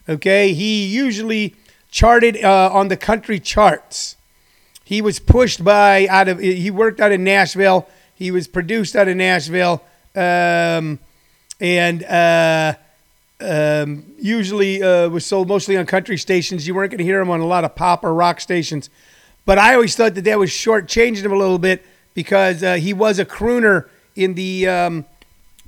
Okay, 0.09 0.53
he 0.53 0.87
usually 0.87 1.55
charted 1.91 2.43
uh, 2.43 2.71
on 2.73 2.89
the 2.89 2.97
country 2.97 3.39
charts. 3.39 4.17
He 4.85 5.01
was 5.01 5.19
pushed 5.19 5.65
by 5.65 6.07
out 6.09 6.29
of. 6.29 6.39
He 6.39 6.71
worked 6.71 7.01
out 7.01 7.11
in 7.11 7.25
Nashville. 7.25 7.89
He 8.15 8.31
was 8.31 8.47
produced 8.47 8.95
out 8.95 9.09
of 9.09 9.17
Nashville, 9.17 9.83
um, 10.15 10.99
and 11.59 12.05
uh, 12.05 12.75
um, 13.41 14.05
usually 14.19 14.83
uh, 14.83 15.09
was 15.09 15.25
sold 15.25 15.49
mostly 15.49 15.77
on 15.77 15.87
country 15.87 16.19
stations. 16.19 16.67
You 16.67 16.75
weren't 16.75 16.91
going 16.91 16.99
to 16.99 17.05
hear 17.05 17.21
him 17.21 17.31
on 17.31 17.41
a 17.41 17.47
lot 17.47 17.65
of 17.65 17.75
pop 17.75 18.05
or 18.05 18.15
rock 18.15 18.41
stations. 18.41 18.91
But 19.47 19.59
I 19.59 19.75
always 19.75 19.97
thought 19.97 20.15
that 20.15 20.25
that 20.25 20.39
was 20.39 20.51
shortchanging 20.51 21.23
him 21.23 21.33
a 21.33 21.37
little 21.37 21.59
bit 21.59 21.85
because 22.15 22.63
uh, 22.63 22.75
he 22.75 22.93
was 22.93 23.19
a 23.19 23.25
crooner 23.25 23.89
in 24.15 24.35
the 24.35 24.69
um, 24.69 25.05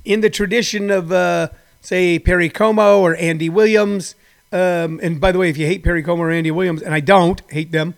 in 0.05 0.21
the 0.21 0.29
tradition 0.29 0.89
of 0.89 1.11
uh, 1.11 1.49
say 1.81 2.17
Perry 2.19 2.49
Como 2.49 3.01
or 3.01 3.15
Andy 3.15 3.49
Williams. 3.49 4.15
Um, 4.51 4.99
and 5.03 5.19
by 5.19 5.31
the 5.31 5.39
way, 5.39 5.49
if 5.49 5.57
you 5.57 5.65
hate 5.65 5.83
Perry 5.83 6.01
Como 6.01 6.23
or 6.23 6.31
Andy 6.31 6.51
Williams, 6.51 6.81
and 6.81 6.93
I 6.93 7.01
don't 7.01 7.41
hate 7.51 7.71
them, 7.71 7.95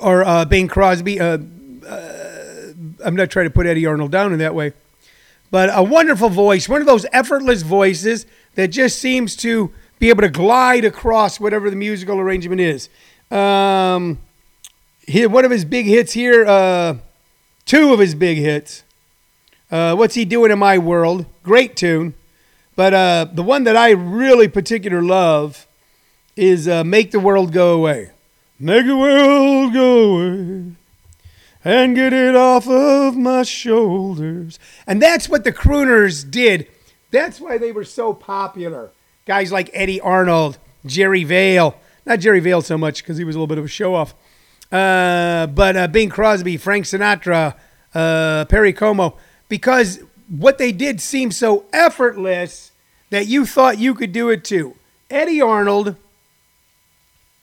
or 0.00 0.24
uh, 0.24 0.44
Bing 0.44 0.68
Crosby, 0.68 1.20
uh, 1.20 1.38
uh, 1.86 2.72
I'm 3.04 3.16
not 3.16 3.30
trying 3.30 3.46
to 3.46 3.50
put 3.50 3.66
Eddy 3.66 3.86
Arnold 3.86 4.10
down 4.10 4.32
in 4.32 4.38
that 4.38 4.54
way, 4.54 4.72
but 5.50 5.70
a 5.72 5.82
wonderful 5.82 6.28
voice, 6.28 6.68
one 6.68 6.80
of 6.80 6.86
those 6.86 7.06
effortless 7.12 7.62
voices 7.62 8.26
that 8.54 8.68
just 8.68 8.98
seems 8.98 9.36
to 9.36 9.72
be 9.98 10.10
able 10.10 10.22
to 10.22 10.28
glide 10.28 10.84
across 10.84 11.40
whatever 11.40 11.70
the 11.70 11.76
musical 11.76 12.18
arrangement 12.18 12.60
is. 12.60 12.88
Um, 13.30 14.18
he, 15.06 15.26
one 15.26 15.44
of 15.44 15.50
his 15.50 15.64
big 15.64 15.86
hits 15.86 16.12
here, 16.12 16.46
uh, 16.46 16.96
two 17.64 17.92
of 17.92 17.98
his 17.98 18.14
big 18.14 18.38
hits. 18.38 18.84
Uh, 19.70 19.94
What's 19.94 20.14
he 20.14 20.24
doing 20.24 20.50
in 20.50 20.58
my 20.58 20.78
world? 20.78 21.26
Great 21.42 21.76
tune, 21.76 22.14
but 22.76 22.94
uh, 22.94 23.26
the 23.32 23.42
one 23.42 23.64
that 23.64 23.76
I 23.76 23.90
really 23.90 24.48
particular 24.48 25.02
love 25.02 25.66
is 26.36 26.68
uh, 26.68 26.84
"Make 26.84 27.10
the 27.10 27.20
World 27.20 27.52
Go 27.52 27.74
Away." 27.74 28.10
Make 28.60 28.86
the 28.86 28.96
world 28.96 29.72
go 29.72 30.16
away 30.16 30.72
and 31.64 31.94
get 31.94 32.12
it 32.12 32.34
off 32.34 32.68
of 32.68 33.16
my 33.16 33.42
shoulders. 33.42 34.58
And 34.86 35.02
that's 35.02 35.28
what 35.28 35.44
the 35.44 35.52
crooners 35.52 36.28
did 36.28 36.66
that's 37.10 37.40
why 37.40 37.58
they 37.58 37.72
were 37.72 37.84
so 37.84 38.12
popular. 38.12 38.90
Guys 39.26 39.52
like 39.52 39.70
Eddy 39.72 40.00
Arnold, 40.00 40.58
Jerry 40.84 41.24
Vale, 41.24 41.78
not 42.06 42.20
Jerry 42.20 42.40
Vale 42.40 42.62
so 42.62 42.78
much 42.78 43.02
because 43.02 43.18
he 43.18 43.24
was 43.24 43.34
a 43.34 43.38
little 43.38 43.46
bit 43.46 43.58
of 43.58 43.64
a 43.64 43.68
show 43.68 43.94
off, 43.94 44.14
uh, 44.70 45.46
but 45.46 45.76
uh, 45.76 45.88
Bing 45.88 46.10
Crosby, 46.10 46.56
Frank 46.56 46.84
Sinatra, 46.84 47.54
uh, 47.94 48.44
Perry 48.46 48.72
Como, 48.72 49.16
because 49.48 50.00
what 50.28 50.58
they 50.58 50.72
did 50.72 51.00
seemed 51.00 51.34
so 51.34 51.64
effortless 51.72 52.72
that 53.10 53.26
you 53.26 53.46
thought 53.46 53.78
you 53.78 53.94
could 53.94 54.12
do 54.12 54.28
it 54.28 54.44
too. 54.44 54.76
Eddy 55.10 55.40
Arnold, 55.40 55.96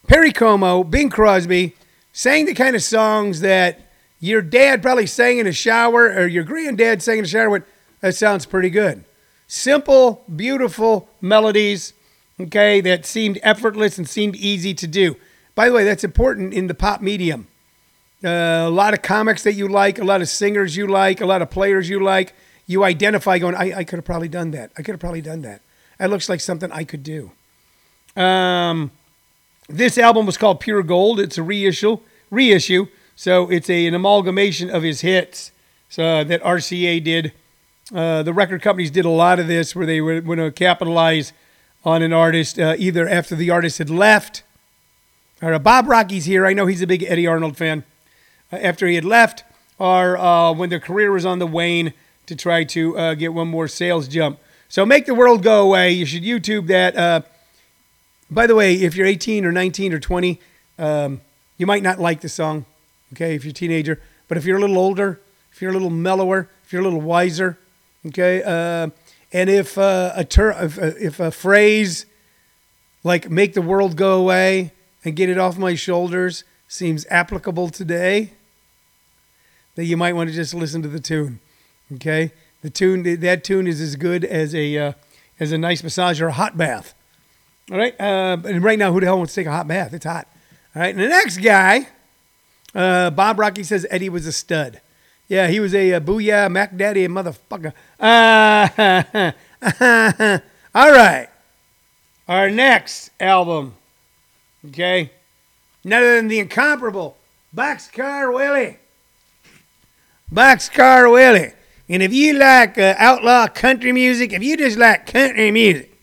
Perry 0.07 0.31
Como, 0.31 0.83
Bing 0.83 1.09
Crosby 1.09 1.75
sang 2.13 2.45
the 2.45 2.53
kind 2.53 2.75
of 2.75 2.83
songs 2.83 3.41
that 3.41 3.91
your 4.19 4.41
dad 4.41 4.81
probably 4.81 5.07
sang 5.07 5.39
in 5.39 5.47
a 5.47 5.51
shower 5.51 6.05
or 6.07 6.27
your 6.27 6.43
granddad 6.43 7.01
sang 7.01 7.19
in 7.19 7.25
a 7.25 7.27
shower. 7.27 7.49
Went, 7.49 7.65
that 8.01 8.15
sounds 8.15 8.45
pretty 8.45 8.69
good. 8.69 9.03
Simple, 9.47 10.23
beautiful 10.33 11.09
melodies, 11.21 11.93
okay, 12.39 12.81
that 12.81 13.05
seemed 13.05 13.39
effortless 13.43 13.97
and 13.97 14.07
seemed 14.09 14.35
easy 14.35 14.73
to 14.73 14.87
do. 14.87 15.15
By 15.53 15.69
the 15.69 15.75
way, 15.75 15.83
that's 15.83 16.03
important 16.03 16.53
in 16.53 16.67
the 16.67 16.73
pop 16.73 17.01
medium. 17.01 17.47
Uh, 18.23 18.65
a 18.65 18.69
lot 18.69 18.93
of 18.93 19.01
comics 19.01 19.43
that 19.43 19.53
you 19.53 19.67
like, 19.67 19.99
a 19.99 20.03
lot 20.03 20.21
of 20.21 20.29
singers 20.29 20.75
you 20.75 20.87
like, 20.87 21.21
a 21.21 21.25
lot 21.25 21.41
of 21.41 21.51
players 21.51 21.89
you 21.89 22.01
like, 22.01 22.33
you 22.65 22.83
identify 22.83 23.37
going, 23.37 23.55
I, 23.55 23.79
I 23.79 23.83
could 23.83 23.97
have 23.97 24.05
probably 24.05 24.29
done 24.29 24.51
that. 24.51 24.71
I 24.77 24.81
could 24.81 24.93
have 24.93 24.99
probably 24.99 25.21
done 25.21 25.41
that. 25.43 25.61
That 25.99 26.09
looks 26.09 26.27
like 26.27 26.41
something 26.41 26.71
I 26.71 26.83
could 26.83 27.03
do. 27.03 27.31
Um, 28.15 28.91
this 29.67 29.97
album 29.97 30.25
was 30.25 30.37
called 30.37 30.59
Pure 30.59 30.83
Gold. 30.83 31.19
It's 31.19 31.37
a 31.37 31.43
reissue, 31.43 31.99
reissue. 32.29 32.87
So 33.15 33.49
it's 33.49 33.69
a, 33.69 33.87
an 33.87 33.93
amalgamation 33.93 34.69
of 34.69 34.83
his 34.83 35.01
hits 35.01 35.51
so, 35.89 36.23
that 36.23 36.43
RCA 36.43 37.03
did 37.03 37.33
uh, 37.93 38.23
the 38.23 38.33
record 38.33 38.61
companies 38.61 38.89
did 38.89 39.05
a 39.05 39.09
lot 39.09 39.39
of 39.39 39.47
this 39.47 39.75
where 39.75 39.85
they 39.85 40.01
were 40.01 40.19
going 40.19 40.39
to 40.39 40.51
capitalize 40.51 41.33
on 41.83 42.01
an 42.01 42.11
artist 42.11 42.57
uh, 42.57 42.75
either 42.79 43.07
after 43.07 43.35
the 43.35 43.51
artist 43.51 43.77
had 43.77 43.91
left. 43.91 44.43
Or 45.41 45.53
uh, 45.53 45.59
Bob 45.59 45.87
Rocky's 45.87 46.25
here. 46.25 46.47
I 46.47 46.53
know 46.53 46.65
he's 46.65 46.81
a 46.81 46.87
big 46.87 47.03
Eddy 47.03 47.27
Arnold 47.27 47.57
fan. 47.57 47.83
Uh, 48.51 48.55
after 48.57 48.87
he 48.87 48.95
had 48.95 49.05
left, 49.05 49.43
or 49.77 50.17
uh, 50.17 50.51
when 50.51 50.69
their 50.69 50.79
career 50.79 51.11
was 51.11 51.25
on 51.25 51.37
the 51.37 51.45
wane 51.45 51.93
to 52.25 52.35
try 52.35 52.63
to 52.63 53.15
get 53.15 53.33
one 53.33 53.47
more 53.47 53.67
sales 53.67 54.07
jump. 54.07 54.39
So 54.67 54.83
make 54.83 55.05
the 55.05 55.13
world 55.13 55.43
go 55.43 55.61
away. 55.61 55.91
You 55.91 56.07
should 56.07 56.23
YouTube 56.23 56.65
that. 56.67 57.25
By 58.29 58.47
the 58.47 58.55
way, 58.55 58.75
if 58.75 58.95
you're 58.95 59.07
18 59.07 59.45
or 59.45 59.51
19 59.51 59.93
or 59.93 59.99
20, 59.99 60.39
um, 60.79 61.21
you 61.57 61.65
might 61.65 61.83
not 61.83 61.99
like 61.99 62.21
the 62.21 62.29
song. 62.29 62.65
Okay, 63.13 63.35
if 63.35 63.43
you're 63.45 63.51
a 63.51 63.53
teenager, 63.53 64.01
but 64.27 64.37
if 64.37 64.45
you're 64.45 64.57
a 64.57 64.61
little 64.61 64.77
older, 64.77 65.21
if 65.51 65.61
you're 65.61 65.71
a 65.71 65.73
little 65.73 65.89
mellower, 65.89 66.49
if 66.65 66.73
you're 66.73 66.81
a 66.81 66.83
little 66.83 67.01
wiser, 67.01 67.57
Okay, 68.07 68.43
uh, 68.43 68.89
and 69.33 69.49
if 69.49 69.77
uh, 69.77 70.11
a 70.15 70.23
ter- 70.23 70.51
if, 70.63 70.77
uh, 70.77 70.91
if 70.99 71.19
a 71.19 71.31
phrase 71.31 72.05
like 73.03 73.31
"make 73.31 73.53
the 73.53 73.63
world 73.63 73.95
go 73.95 74.19
away" 74.19 74.73
and 75.03 75.15
"get 75.15 75.27
it 75.27 75.39
off 75.39 75.57
my 75.57 75.73
shoulders" 75.73 76.43
seems 76.67 77.07
applicable 77.09 77.69
today, 77.69 78.31
then 79.73 79.85
you 79.87 79.97
might 79.97 80.13
want 80.13 80.29
to 80.29 80.35
just 80.35 80.53
listen 80.53 80.83
to 80.83 80.87
the 80.87 80.99
tune. 80.99 81.39
Okay, 81.93 82.31
the 82.61 82.69
tune 82.69 83.19
that 83.21 83.43
tune 83.43 83.65
is 83.65 83.81
as 83.81 83.95
good 83.95 84.23
as 84.23 84.53
a 84.53 84.77
uh, 84.77 84.93
as 85.39 85.51
a 85.51 85.57
nice 85.57 85.81
massage 85.81 86.21
or 86.21 86.27
a 86.27 86.33
hot 86.33 86.55
bath. 86.57 86.93
All 87.71 87.77
right, 87.77 87.99
uh, 87.99 88.37
and 88.45 88.63
right 88.63 88.77
now, 88.77 88.93
who 88.93 88.99
the 88.99 89.07
hell 89.07 89.17
wants 89.17 89.33
to 89.33 89.41
take 89.41 89.47
a 89.47 89.51
hot 89.51 89.67
bath? 89.67 89.93
It's 89.93 90.05
hot. 90.05 90.27
All 90.75 90.81
right, 90.81 90.93
and 90.93 91.03
the 91.03 91.09
next 91.09 91.37
guy, 91.37 91.87
uh, 92.75 93.09
Bob 93.09 93.39
Rocky 93.39 93.63
says 93.63 93.87
Eddie 93.89 94.09
was 94.09 94.27
a 94.27 94.31
stud. 94.31 94.81
Yeah, 95.27 95.47
he 95.47 95.59
was 95.59 95.73
a, 95.73 95.93
a 95.93 96.01
booyah 96.01 96.51
Mac 96.51 96.77
Daddy 96.77 97.07
motherfucker. 97.07 97.73
Uh, 97.99 99.31
all 100.75 100.91
right. 100.91 101.29
Our 102.27 102.49
next 102.51 103.09
album, 103.19 103.73
okay, 104.67 105.11
none 105.83 106.01
other 106.01 106.15
than 106.17 106.27
the 106.27 106.39
incomparable 106.39 107.17
Boxcar 107.55 108.33
Willie. 108.33 108.77
Boxcar 110.31 111.11
Willie. 111.11 111.53
And 111.87 112.01
if 112.01 112.13
you 112.13 112.33
like 112.33 112.77
uh, 112.77 112.95
outlaw 112.97 113.47
country 113.47 113.91
music, 113.91 114.33
if 114.33 114.43
you 114.43 114.57
just 114.57 114.77
like 114.77 115.05
country 115.05 115.51
music, 115.51 115.94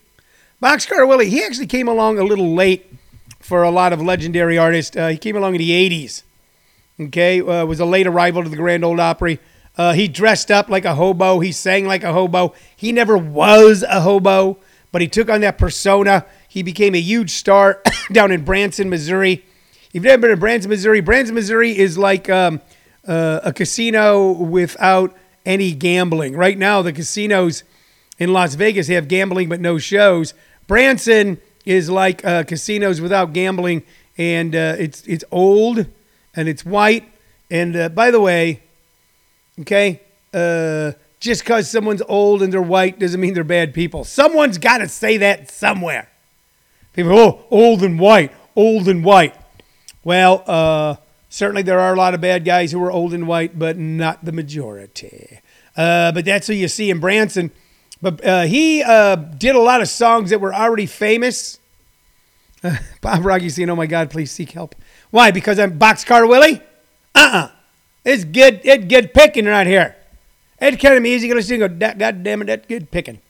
Boxcar 0.62 1.08
Willie, 1.08 1.28
he 1.28 1.42
actually 1.42 1.66
came 1.66 1.88
along 1.88 2.20
a 2.20 2.24
little 2.24 2.54
late 2.54 2.86
for 3.40 3.64
a 3.64 3.70
lot 3.70 3.92
of 3.92 4.00
legendary 4.00 4.56
artists. 4.56 4.96
Uh, 4.96 5.08
he 5.08 5.16
came 5.16 5.34
along 5.34 5.56
in 5.56 5.58
the 5.58 5.70
80s. 5.70 6.22
Okay, 7.00 7.40
uh, 7.40 7.66
was 7.66 7.80
a 7.80 7.84
late 7.84 8.06
arrival 8.06 8.44
to 8.44 8.48
the 8.48 8.54
Grand 8.54 8.84
Ole 8.84 9.00
Opry. 9.00 9.40
Uh, 9.76 9.92
he 9.92 10.06
dressed 10.06 10.52
up 10.52 10.68
like 10.68 10.84
a 10.84 10.94
hobo. 10.94 11.40
He 11.40 11.50
sang 11.50 11.84
like 11.86 12.04
a 12.04 12.12
hobo. 12.12 12.54
He 12.76 12.92
never 12.92 13.18
was 13.18 13.82
a 13.82 14.02
hobo, 14.02 14.58
but 14.92 15.02
he 15.02 15.08
took 15.08 15.28
on 15.28 15.40
that 15.40 15.58
persona. 15.58 16.26
He 16.46 16.62
became 16.62 16.94
a 16.94 17.00
huge 17.00 17.30
star 17.30 17.82
down 18.12 18.30
in 18.30 18.44
Branson, 18.44 18.88
Missouri. 18.88 19.44
If 19.88 19.94
you've 19.94 20.04
never 20.04 20.22
been 20.22 20.30
to 20.30 20.36
Branson, 20.36 20.68
Missouri, 20.68 21.00
Branson, 21.00 21.34
Missouri 21.34 21.76
is 21.76 21.98
like 21.98 22.30
um, 22.30 22.60
uh, 23.08 23.40
a 23.42 23.52
casino 23.52 24.30
without 24.30 25.12
any 25.44 25.72
gambling. 25.72 26.36
Right 26.36 26.56
now, 26.56 26.82
the 26.82 26.92
casinos 26.92 27.64
in 28.16 28.32
Las 28.32 28.54
Vegas 28.54 28.86
have 28.86 29.08
gambling 29.08 29.48
but 29.48 29.58
no 29.58 29.78
shows. 29.78 30.34
Branson 30.72 31.38
is 31.66 31.90
like 31.90 32.24
uh, 32.24 32.44
casinos 32.44 32.98
without 32.98 33.34
gambling, 33.34 33.82
and 34.16 34.56
uh, 34.56 34.76
it's 34.78 35.06
it's 35.06 35.22
old 35.30 35.84
and 36.34 36.48
it's 36.48 36.64
white. 36.64 37.12
And 37.50 37.76
uh, 37.76 37.90
by 37.90 38.10
the 38.10 38.18
way, 38.18 38.62
okay, 39.60 40.00
uh, 40.32 40.92
just 41.20 41.44
because 41.44 41.70
someone's 41.70 42.00
old 42.08 42.42
and 42.42 42.50
they're 42.50 42.62
white 42.62 42.98
doesn't 42.98 43.20
mean 43.20 43.34
they're 43.34 43.44
bad 43.44 43.74
people. 43.74 44.04
Someone's 44.04 44.56
got 44.56 44.78
to 44.78 44.88
say 44.88 45.18
that 45.18 45.50
somewhere. 45.50 46.08
People, 46.94 47.18
oh, 47.18 47.44
old 47.50 47.82
and 47.82 48.00
white, 48.00 48.32
old 48.56 48.88
and 48.88 49.04
white. 49.04 49.34
Well, 50.04 50.42
uh, 50.46 50.96
certainly 51.28 51.60
there 51.60 51.80
are 51.80 51.92
a 51.92 51.98
lot 51.98 52.14
of 52.14 52.22
bad 52.22 52.46
guys 52.46 52.72
who 52.72 52.82
are 52.82 52.90
old 52.90 53.12
and 53.12 53.28
white, 53.28 53.58
but 53.58 53.76
not 53.76 54.24
the 54.24 54.32
majority. 54.32 55.40
Uh, 55.76 56.12
but 56.12 56.24
that's 56.24 56.46
who 56.46 56.54
you 56.54 56.68
see 56.68 56.88
in 56.88 56.98
Branson. 56.98 57.50
But 58.02 58.24
uh, 58.24 58.42
he 58.42 58.82
uh, 58.82 59.14
did 59.14 59.54
a 59.54 59.60
lot 59.60 59.80
of 59.80 59.88
songs 59.88 60.30
that 60.30 60.40
were 60.40 60.52
already 60.52 60.86
famous. 60.86 61.60
Bob 63.00 63.24
Rocky 63.24 63.48
saying, 63.48 63.70
"Oh 63.70 63.76
my 63.76 63.86
God, 63.86 64.10
please 64.10 64.32
seek 64.32 64.50
help." 64.50 64.74
Why? 65.10 65.30
Because 65.30 65.58
I'm 65.58 65.78
Boxcar 65.78 66.28
Willie? 66.28 66.60
Uh-uh. 67.14 67.50
It's 68.04 68.24
good. 68.24 68.60
It's 68.64 68.84
good 68.86 69.14
picking 69.14 69.46
right 69.46 69.66
here. 69.66 69.96
It's 70.60 70.82
kind 70.82 70.96
of 70.96 71.04
easy 71.06 71.28
to 71.28 71.42
sing. 71.42 71.60
Go, 71.60 71.68
God 71.68 72.24
damn 72.24 72.42
it, 72.42 72.46
that's 72.46 72.66
good 72.66 72.90
picking. 72.90 73.20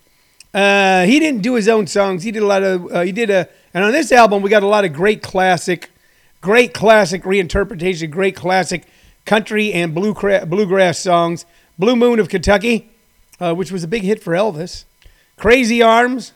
Uh, 0.55 1.05
he 1.05 1.19
didn't 1.19 1.43
do 1.43 1.55
his 1.55 1.69
own 1.69 1.87
songs. 1.87 2.23
He 2.23 2.31
did 2.31 2.43
a 2.43 2.47
lot 2.47 2.63
of. 2.63 2.91
Uh, 2.91 3.01
he 3.03 3.13
did 3.13 3.29
a. 3.29 3.49
And 3.75 3.85
on 3.85 3.93
this 3.93 4.11
album, 4.11 4.43
we 4.43 4.49
got 4.49 4.63
a 4.63 4.67
lot 4.67 4.85
of 4.85 4.93
great 4.95 5.23
classic, 5.23 5.91
great 6.41 6.73
classic 6.73 7.25
reinterpretation, 7.25 8.11
great 8.11 8.37
classic 8.37 8.87
country 9.27 9.73
and 9.73 9.95
blue 9.95 10.15
bluegrass 10.15 10.99
songs. 10.99 11.45
Blue 11.79 11.97
Moon 11.97 12.21
of 12.21 12.29
Kentucky, 12.29 12.92
uh, 13.43 13.53
which 13.53 13.73
was 13.73 13.83
a 13.83 13.89
big 13.89 14.03
hit 14.03 14.23
for 14.23 14.35
Elvis. 14.35 14.85
Crazy 15.37 15.83
Arms, 15.83 16.33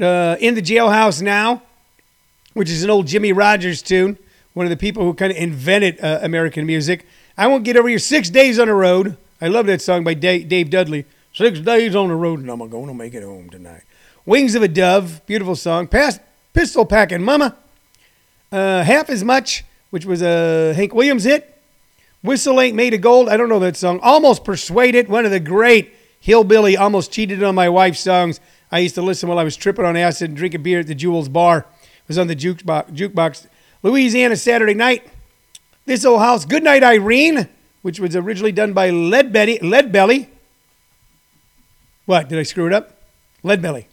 uh, 0.00 0.36
In 0.38 0.54
the 0.54 0.60
Jailhouse 0.60 1.22
Now, 1.22 1.62
which 2.52 2.68
is 2.68 2.84
an 2.84 2.90
old 2.90 3.06
Jimmie 3.06 3.32
Rodgers 3.32 3.80
tune, 3.80 4.18
one 4.52 4.66
of 4.66 4.70
the 4.70 4.76
people 4.76 5.04
who 5.04 5.14
kind 5.14 5.32
of 5.32 5.38
invented 5.38 5.98
uh, 6.00 6.18
American 6.20 6.66
music. 6.66 7.06
I 7.38 7.46
Won't 7.46 7.64
Get 7.64 7.76
Over 7.78 7.88
Your 7.88 7.98
Six 7.98 8.28
Days 8.28 8.58
on 8.58 8.68
the 8.68 8.74
Road. 8.74 9.16
I 9.40 9.48
love 9.48 9.66
that 9.66 9.80
song 9.80 10.04
by 10.04 10.14
Dave, 10.14 10.48
Dave 10.48 10.68
Dudley. 10.68 11.06
Six 11.32 11.60
days 11.60 11.94
on 11.94 12.08
the 12.08 12.16
road 12.16 12.40
and 12.40 12.50
I'm 12.50 12.58
going 12.68 12.88
to 12.88 12.94
make 12.94 13.14
it 13.14 13.22
home 13.22 13.48
tonight. 13.48 13.82
Wings 14.26 14.54
of 14.54 14.62
a 14.62 14.68
Dove, 14.68 15.24
beautiful 15.24 15.54
song. 15.54 15.86
Past 15.86 16.20
Pistol 16.52 16.84
Packing 16.84 17.22
Mama. 17.22 17.56
Uh, 18.50 18.82
Half 18.82 19.08
as 19.08 19.22
Much, 19.22 19.64
which 19.90 20.04
was 20.04 20.20
a 20.20 20.74
Hank 20.74 20.92
Williams 20.94 21.24
hit. 21.24 21.56
Whistle 22.22 22.60
Ain't 22.60 22.74
Made 22.74 22.94
of 22.94 23.00
Gold. 23.00 23.28
I 23.28 23.36
don't 23.36 23.48
know 23.48 23.60
that 23.60 23.76
song. 23.76 24.00
Almost 24.00 24.42
Persuaded, 24.44 25.08
one 25.08 25.24
of 25.24 25.30
the 25.30 25.38
great 25.38 25.92
hillbilly, 26.20 26.76
almost 26.76 27.12
cheated 27.12 27.42
on 27.42 27.54
my 27.54 27.68
wife's 27.68 28.00
songs. 28.00 28.40
I 28.70 28.80
used 28.80 28.94
to 28.96 29.02
listen 29.02 29.28
while 29.28 29.38
I 29.38 29.44
was 29.44 29.56
tripping 29.56 29.84
on 29.84 29.96
acid 29.96 30.30
and 30.30 30.36
drinking 30.36 30.62
beer 30.62 30.80
at 30.80 30.86
the 30.86 30.94
Jewels 30.94 31.28
Bar. 31.28 31.66
It 31.82 32.08
was 32.08 32.18
on 32.18 32.26
the 32.26 32.36
jukebox. 32.36 32.90
jukebox. 32.94 33.46
Louisiana 33.82 34.36
Saturday 34.36 34.74
Night. 34.74 35.06
This 35.86 36.04
Old 36.04 36.20
House. 36.20 36.44
Good 36.44 36.64
Night 36.64 36.82
Irene, 36.82 37.48
which 37.82 37.98
was 37.98 38.14
originally 38.14 38.52
done 38.52 38.72
by 38.72 38.90
Lead 38.90 39.32
Belly. 39.32 40.28
What? 42.04 42.28
Did 42.28 42.38
I 42.38 42.42
screw 42.42 42.66
it 42.66 42.72
up? 42.72 42.94
Lead 43.42 43.62
Belly. 43.62 43.86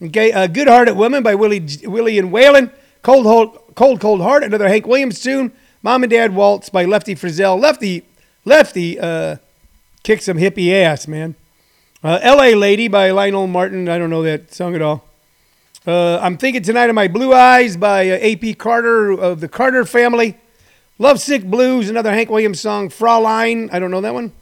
Okay, 0.00 0.30
uh, 0.30 0.46
Good 0.46 0.68
Hearted 0.68 0.96
Woman 0.96 1.22
by 1.24 1.34
Willie, 1.34 1.66
Willie 1.84 2.18
and 2.18 2.32
Waylon. 2.32 2.72
Cold, 3.02 3.58
Cold, 3.74 4.00
Cold 4.00 4.20
Heart, 4.20 4.44
another 4.44 4.68
Hank 4.68 4.86
Williams 4.86 5.20
tune. 5.20 5.52
Mom 5.82 6.02
and 6.02 6.10
Dad 6.10 6.34
Waltz 6.34 6.68
by 6.68 6.84
Lefty 6.84 7.14
Frizzell. 7.14 7.60
Lefty, 7.60 8.04
Lefty 8.44 8.98
uh, 8.98 9.36
kicked 10.08 10.22
some 10.22 10.38
hippie 10.38 10.72
ass, 10.72 11.06
man. 11.06 11.34
Uh, 12.02 12.18
L.A. 12.22 12.54
Lady 12.54 12.88
by 12.88 13.10
Lionel 13.10 13.46
Martin. 13.46 13.90
I 13.90 13.98
don't 13.98 14.08
know 14.08 14.22
that 14.22 14.54
song 14.54 14.74
at 14.74 14.80
all. 14.80 15.04
Uh, 15.86 16.18
I'm 16.20 16.38
thinking 16.38 16.62
tonight 16.62 16.88
of 16.88 16.94
my 16.94 17.08
Blue 17.08 17.34
Eyes 17.34 17.76
by 17.76 18.08
uh, 18.08 18.16
A.P. 18.18 18.54
Carter 18.54 19.10
of 19.10 19.40
the 19.40 19.48
Carter 19.48 19.84
family. 19.84 20.38
Love 20.98 21.20
Sick 21.20 21.44
Blues, 21.44 21.90
another 21.90 22.10
Hank 22.10 22.30
Williams 22.30 22.58
song. 22.58 22.88
Fraulein, 22.88 23.68
I 23.70 23.78
don't 23.78 23.90
know 23.90 24.00
that 24.00 24.14
one. 24.14 24.32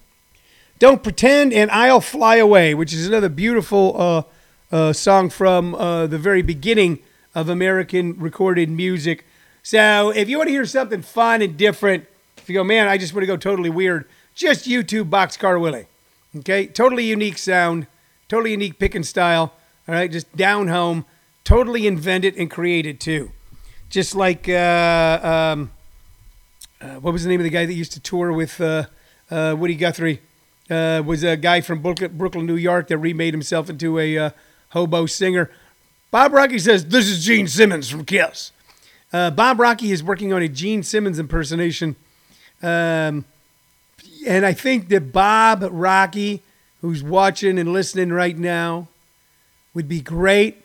Don't 0.78 1.02
Pretend, 1.02 1.52
and 1.52 1.68
I'll 1.72 2.00
Fly 2.00 2.36
Away, 2.36 2.72
which 2.72 2.92
is 2.92 3.08
another 3.08 3.28
beautiful 3.28 4.00
uh, 4.00 4.22
uh, 4.70 4.92
song 4.92 5.30
from 5.30 5.74
uh, 5.74 6.06
the 6.06 6.16
very 6.16 6.42
beginning 6.42 7.00
of 7.34 7.48
American 7.48 8.16
recorded 8.20 8.70
music. 8.70 9.26
So 9.64 10.10
if 10.10 10.28
you 10.28 10.36
want 10.36 10.46
to 10.46 10.52
hear 10.52 10.64
something 10.64 11.02
fun 11.02 11.42
and 11.42 11.56
different, 11.56 12.06
if 12.38 12.48
you 12.48 12.54
go, 12.54 12.62
man, 12.62 12.86
I 12.86 12.98
just 12.98 13.14
want 13.14 13.24
to 13.24 13.26
go 13.26 13.36
totally 13.36 13.68
weird, 13.68 14.06
just 14.36 14.66
YouTube 14.66 15.10
Boxcar 15.10 15.60
Willie. 15.60 15.86
Okay, 16.36 16.66
totally 16.66 17.04
unique 17.04 17.38
sound, 17.38 17.88
totally 18.28 18.52
unique 18.52 18.78
picking 18.78 19.02
style. 19.02 19.54
All 19.88 19.94
right, 19.94 20.12
just 20.12 20.36
down 20.36 20.68
home, 20.68 21.06
totally 21.42 21.86
invented 21.86 22.36
and 22.36 22.50
created 22.50 23.00
too. 23.00 23.32
Just 23.88 24.14
like 24.14 24.48
uh, 24.48 25.54
um, 25.54 25.70
uh, 26.80 27.00
what 27.00 27.12
was 27.12 27.24
the 27.24 27.30
name 27.30 27.40
of 27.40 27.44
the 27.44 27.50
guy 27.50 27.64
that 27.64 27.72
used 27.72 27.92
to 27.92 28.00
tour 28.00 28.32
with 28.32 28.60
uh, 28.60 28.84
uh 29.30 29.56
Woody 29.58 29.74
Guthrie? 29.74 30.20
Uh, 30.68 31.00
was 31.06 31.22
a 31.22 31.36
guy 31.36 31.60
from 31.60 31.80
Brooklyn, 31.80 32.44
New 32.44 32.56
York 32.56 32.88
that 32.88 32.98
remade 32.98 33.32
himself 33.32 33.70
into 33.70 34.00
a 34.00 34.18
uh, 34.18 34.30
hobo 34.70 35.06
singer. 35.06 35.48
Bob 36.10 36.32
Rocky 36.32 36.58
says 36.58 36.86
this 36.86 37.08
is 37.08 37.24
Gene 37.24 37.46
Simmons 37.46 37.88
from 37.88 38.04
Kiss. 38.04 38.52
Bob 39.12 39.60
Rocky 39.60 39.92
is 39.92 40.02
working 40.02 40.32
on 40.32 40.42
a 40.42 40.48
Gene 40.48 40.82
Simmons 40.82 41.18
impersonation. 41.18 41.96
Um, 42.62 43.24
and 44.26 44.44
I 44.44 44.52
think 44.52 44.88
that 44.88 45.12
Bob 45.12 45.66
Rocky, 45.70 46.42
who's 46.80 47.02
watching 47.02 47.58
and 47.58 47.72
listening 47.72 48.10
right 48.12 48.36
now, 48.36 48.88
would 49.72 49.88
be 49.88 50.00
great 50.00 50.62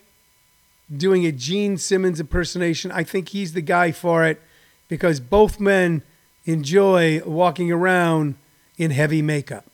doing 0.96 1.26
a 1.26 1.32
Gene 1.32 1.78
Simmons 1.78 2.20
impersonation. 2.20 2.92
I 2.92 3.04
think 3.04 3.30
he's 3.30 3.54
the 3.54 3.62
guy 3.62 3.92
for 3.92 4.26
it 4.26 4.42
because 4.88 5.20
both 5.20 5.60
men 5.60 6.02
enjoy 6.46 7.22
walking 7.24 7.72
around 7.72 8.36
in 8.78 8.92
heavy 8.92 9.22
makeup. 9.22 9.66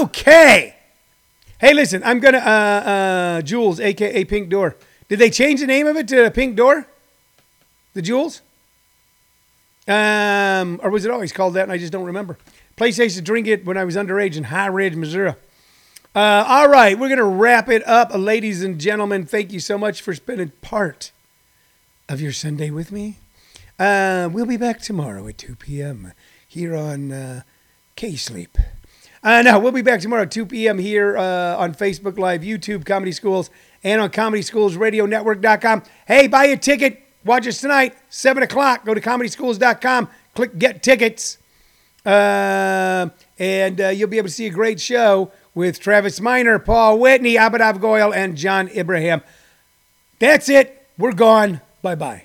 Okay. 0.00 0.76
Hey, 1.58 1.74
listen, 1.74 2.02
I'm 2.04 2.20
going 2.20 2.34
to, 2.34 2.46
uh, 2.46 2.50
uh, 2.50 3.42
Jules, 3.42 3.80
aka 3.80 4.24
Pink 4.24 4.48
Door. 4.48 4.76
Did 5.08 5.18
they 5.18 5.30
change 5.30 5.60
the 5.60 5.66
name 5.66 5.86
of 5.86 5.96
it 5.96 6.08
to 6.08 6.30
Pink 6.30 6.56
Door? 6.56 6.86
The 7.94 8.02
Jewels? 8.02 8.42
Um, 9.88 10.80
or 10.82 10.90
was 10.90 11.04
it 11.04 11.10
always 11.10 11.32
called 11.32 11.54
that 11.54 11.62
and 11.62 11.72
I 11.72 11.78
just 11.78 11.92
don't 11.92 12.04
remember? 12.04 12.36
Place 12.76 13.00
I 13.00 13.04
used 13.04 13.16
to 13.16 13.22
drink 13.22 13.46
it 13.46 13.64
when 13.64 13.78
I 13.78 13.84
was 13.84 13.96
underage 13.96 14.36
in 14.36 14.44
High 14.44 14.66
Ridge, 14.66 14.96
Missouri. 14.96 15.34
Uh, 16.14 16.44
all 16.46 16.68
right, 16.68 16.98
we're 16.98 17.08
going 17.08 17.16
to 17.16 17.24
wrap 17.24 17.70
it 17.70 17.86
up. 17.88 18.10
Ladies 18.14 18.62
and 18.62 18.78
gentlemen, 18.78 19.24
thank 19.24 19.50
you 19.50 19.60
so 19.60 19.78
much 19.78 20.02
for 20.02 20.14
spending 20.14 20.52
part 20.60 21.10
of 22.06 22.20
your 22.20 22.32
Sunday 22.32 22.70
with 22.70 22.92
me. 22.92 23.16
Uh, 23.78 24.28
we'll 24.30 24.44
be 24.44 24.58
back 24.58 24.82
tomorrow 24.82 25.26
at 25.26 25.38
2 25.38 25.56
p.m. 25.56 26.12
here 26.46 26.76
on 26.76 27.12
uh, 27.12 27.42
K 27.94 28.14
Sleep. 28.14 28.58
Uh, 29.22 29.40
no, 29.40 29.58
we'll 29.58 29.72
be 29.72 29.80
back 29.80 30.00
tomorrow 30.00 30.22
at 30.22 30.30
2 30.30 30.44
p.m. 30.44 30.76
here 30.76 31.16
uh, 31.16 31.56
on 31.56 31.74
Facebook 31.74 32.18
Live, 32.18 32.42
YouTube, 32.42 32.84
Comedy 32.84 33.12
Schools, 33.12 33.48
and 33.82 34.02
on 34.02 34.10
comedy 34.10 34.42
schools 34.42 34.76
ComedySchoolsRadioNetwork.com. 34.76 35.82
Hey, 36.06 36.26
buy 36.26 36.44
a 36.44 36.58
ticket. 36.58 37.02
Watch 37.24 37.46
us 37.46 37.58
tonight, 37.58 37.96
7 38.10 38.42
o'clock. 38.42 38.84
Go 38.84 38.92
to 38.92 39.00
comedyschools.com, 39.00 40.08
click 40.34 40.58
get 40.58 40.82
tickets, 40.82 41.38
uh, 42.06 43.08
and 43.38 43.80
uh, 43.80 43.88
you'll 43.88 44.08
be 44.08 44.18
able 44.18 44.28
to 44.28 44.34
see 44.34 44.46
a 44.46 44.50
great 44.50 44.80
show 44.80 45.32
with 45.54 45.80
Travis 45.80 46.20
Miner, 46.20 46.58
Paul 46.58 46.98
Whitney, 46.98 47.34
Abhinav 47.34 47.80
Goyle, 47.80 48.14
and 48.14 48.36
John 48.36 48.68
Ibrahim. 48.68 49.22
That's 50.18 50.48
it. 50.48 50.86
We're 50.96 51.12
gone. 51.12 51.60
Bye 51.82 51.96
bye. 51.96 52.22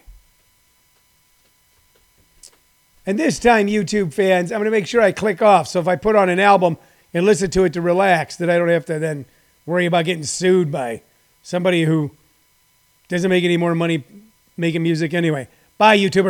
And 3.06 3.17
this 3.17 3.39
time, 3.39 3.67
YouTube 3.67 4.13
fans, 4.13 4.52
I'm 4.52 4.60
going 4.60 4.65
to 4.65 4.72
make 4.72 4.86
sure 4.86 5.02
I 5.02 5.12
click 5.12 5.41
off. 5.41 5.67
So 5.67 5.80
if 5.80 5.88
I 5.88 5.96
put 5.96 6.15
on 6.15 6.30
an 6.30 6.39
album 6.39 6.78
and 7.13 7.26
listen 7.26 7.50
to 7.52 7.63
it 7.63 7.74
to 7.74 7.82
relax, 7.82 8.36
that 8.38 8.50
I 8.50 8.58
don't 8.58 8.70
have 8.70 8.86
to 8.86 9.00
then 9.00 9.26
worry 9.65 9.88
about 9.88 10.06
getting 10.06 10.24
sued 10.24 10.72
by 10.72 11.02
somebody 11.41 11.84
who 11.84 12.12
doesn't 13.08 13.30
make 13.30 13.44
any 13.44 13.58
more 13.58 13.74
money 13.74 14.04
making 14.56 14.84
music 14.84 15.13
anyway. 15.13 15.48
Bye, 15.78 15.98
YouTubers. 15.98 16.30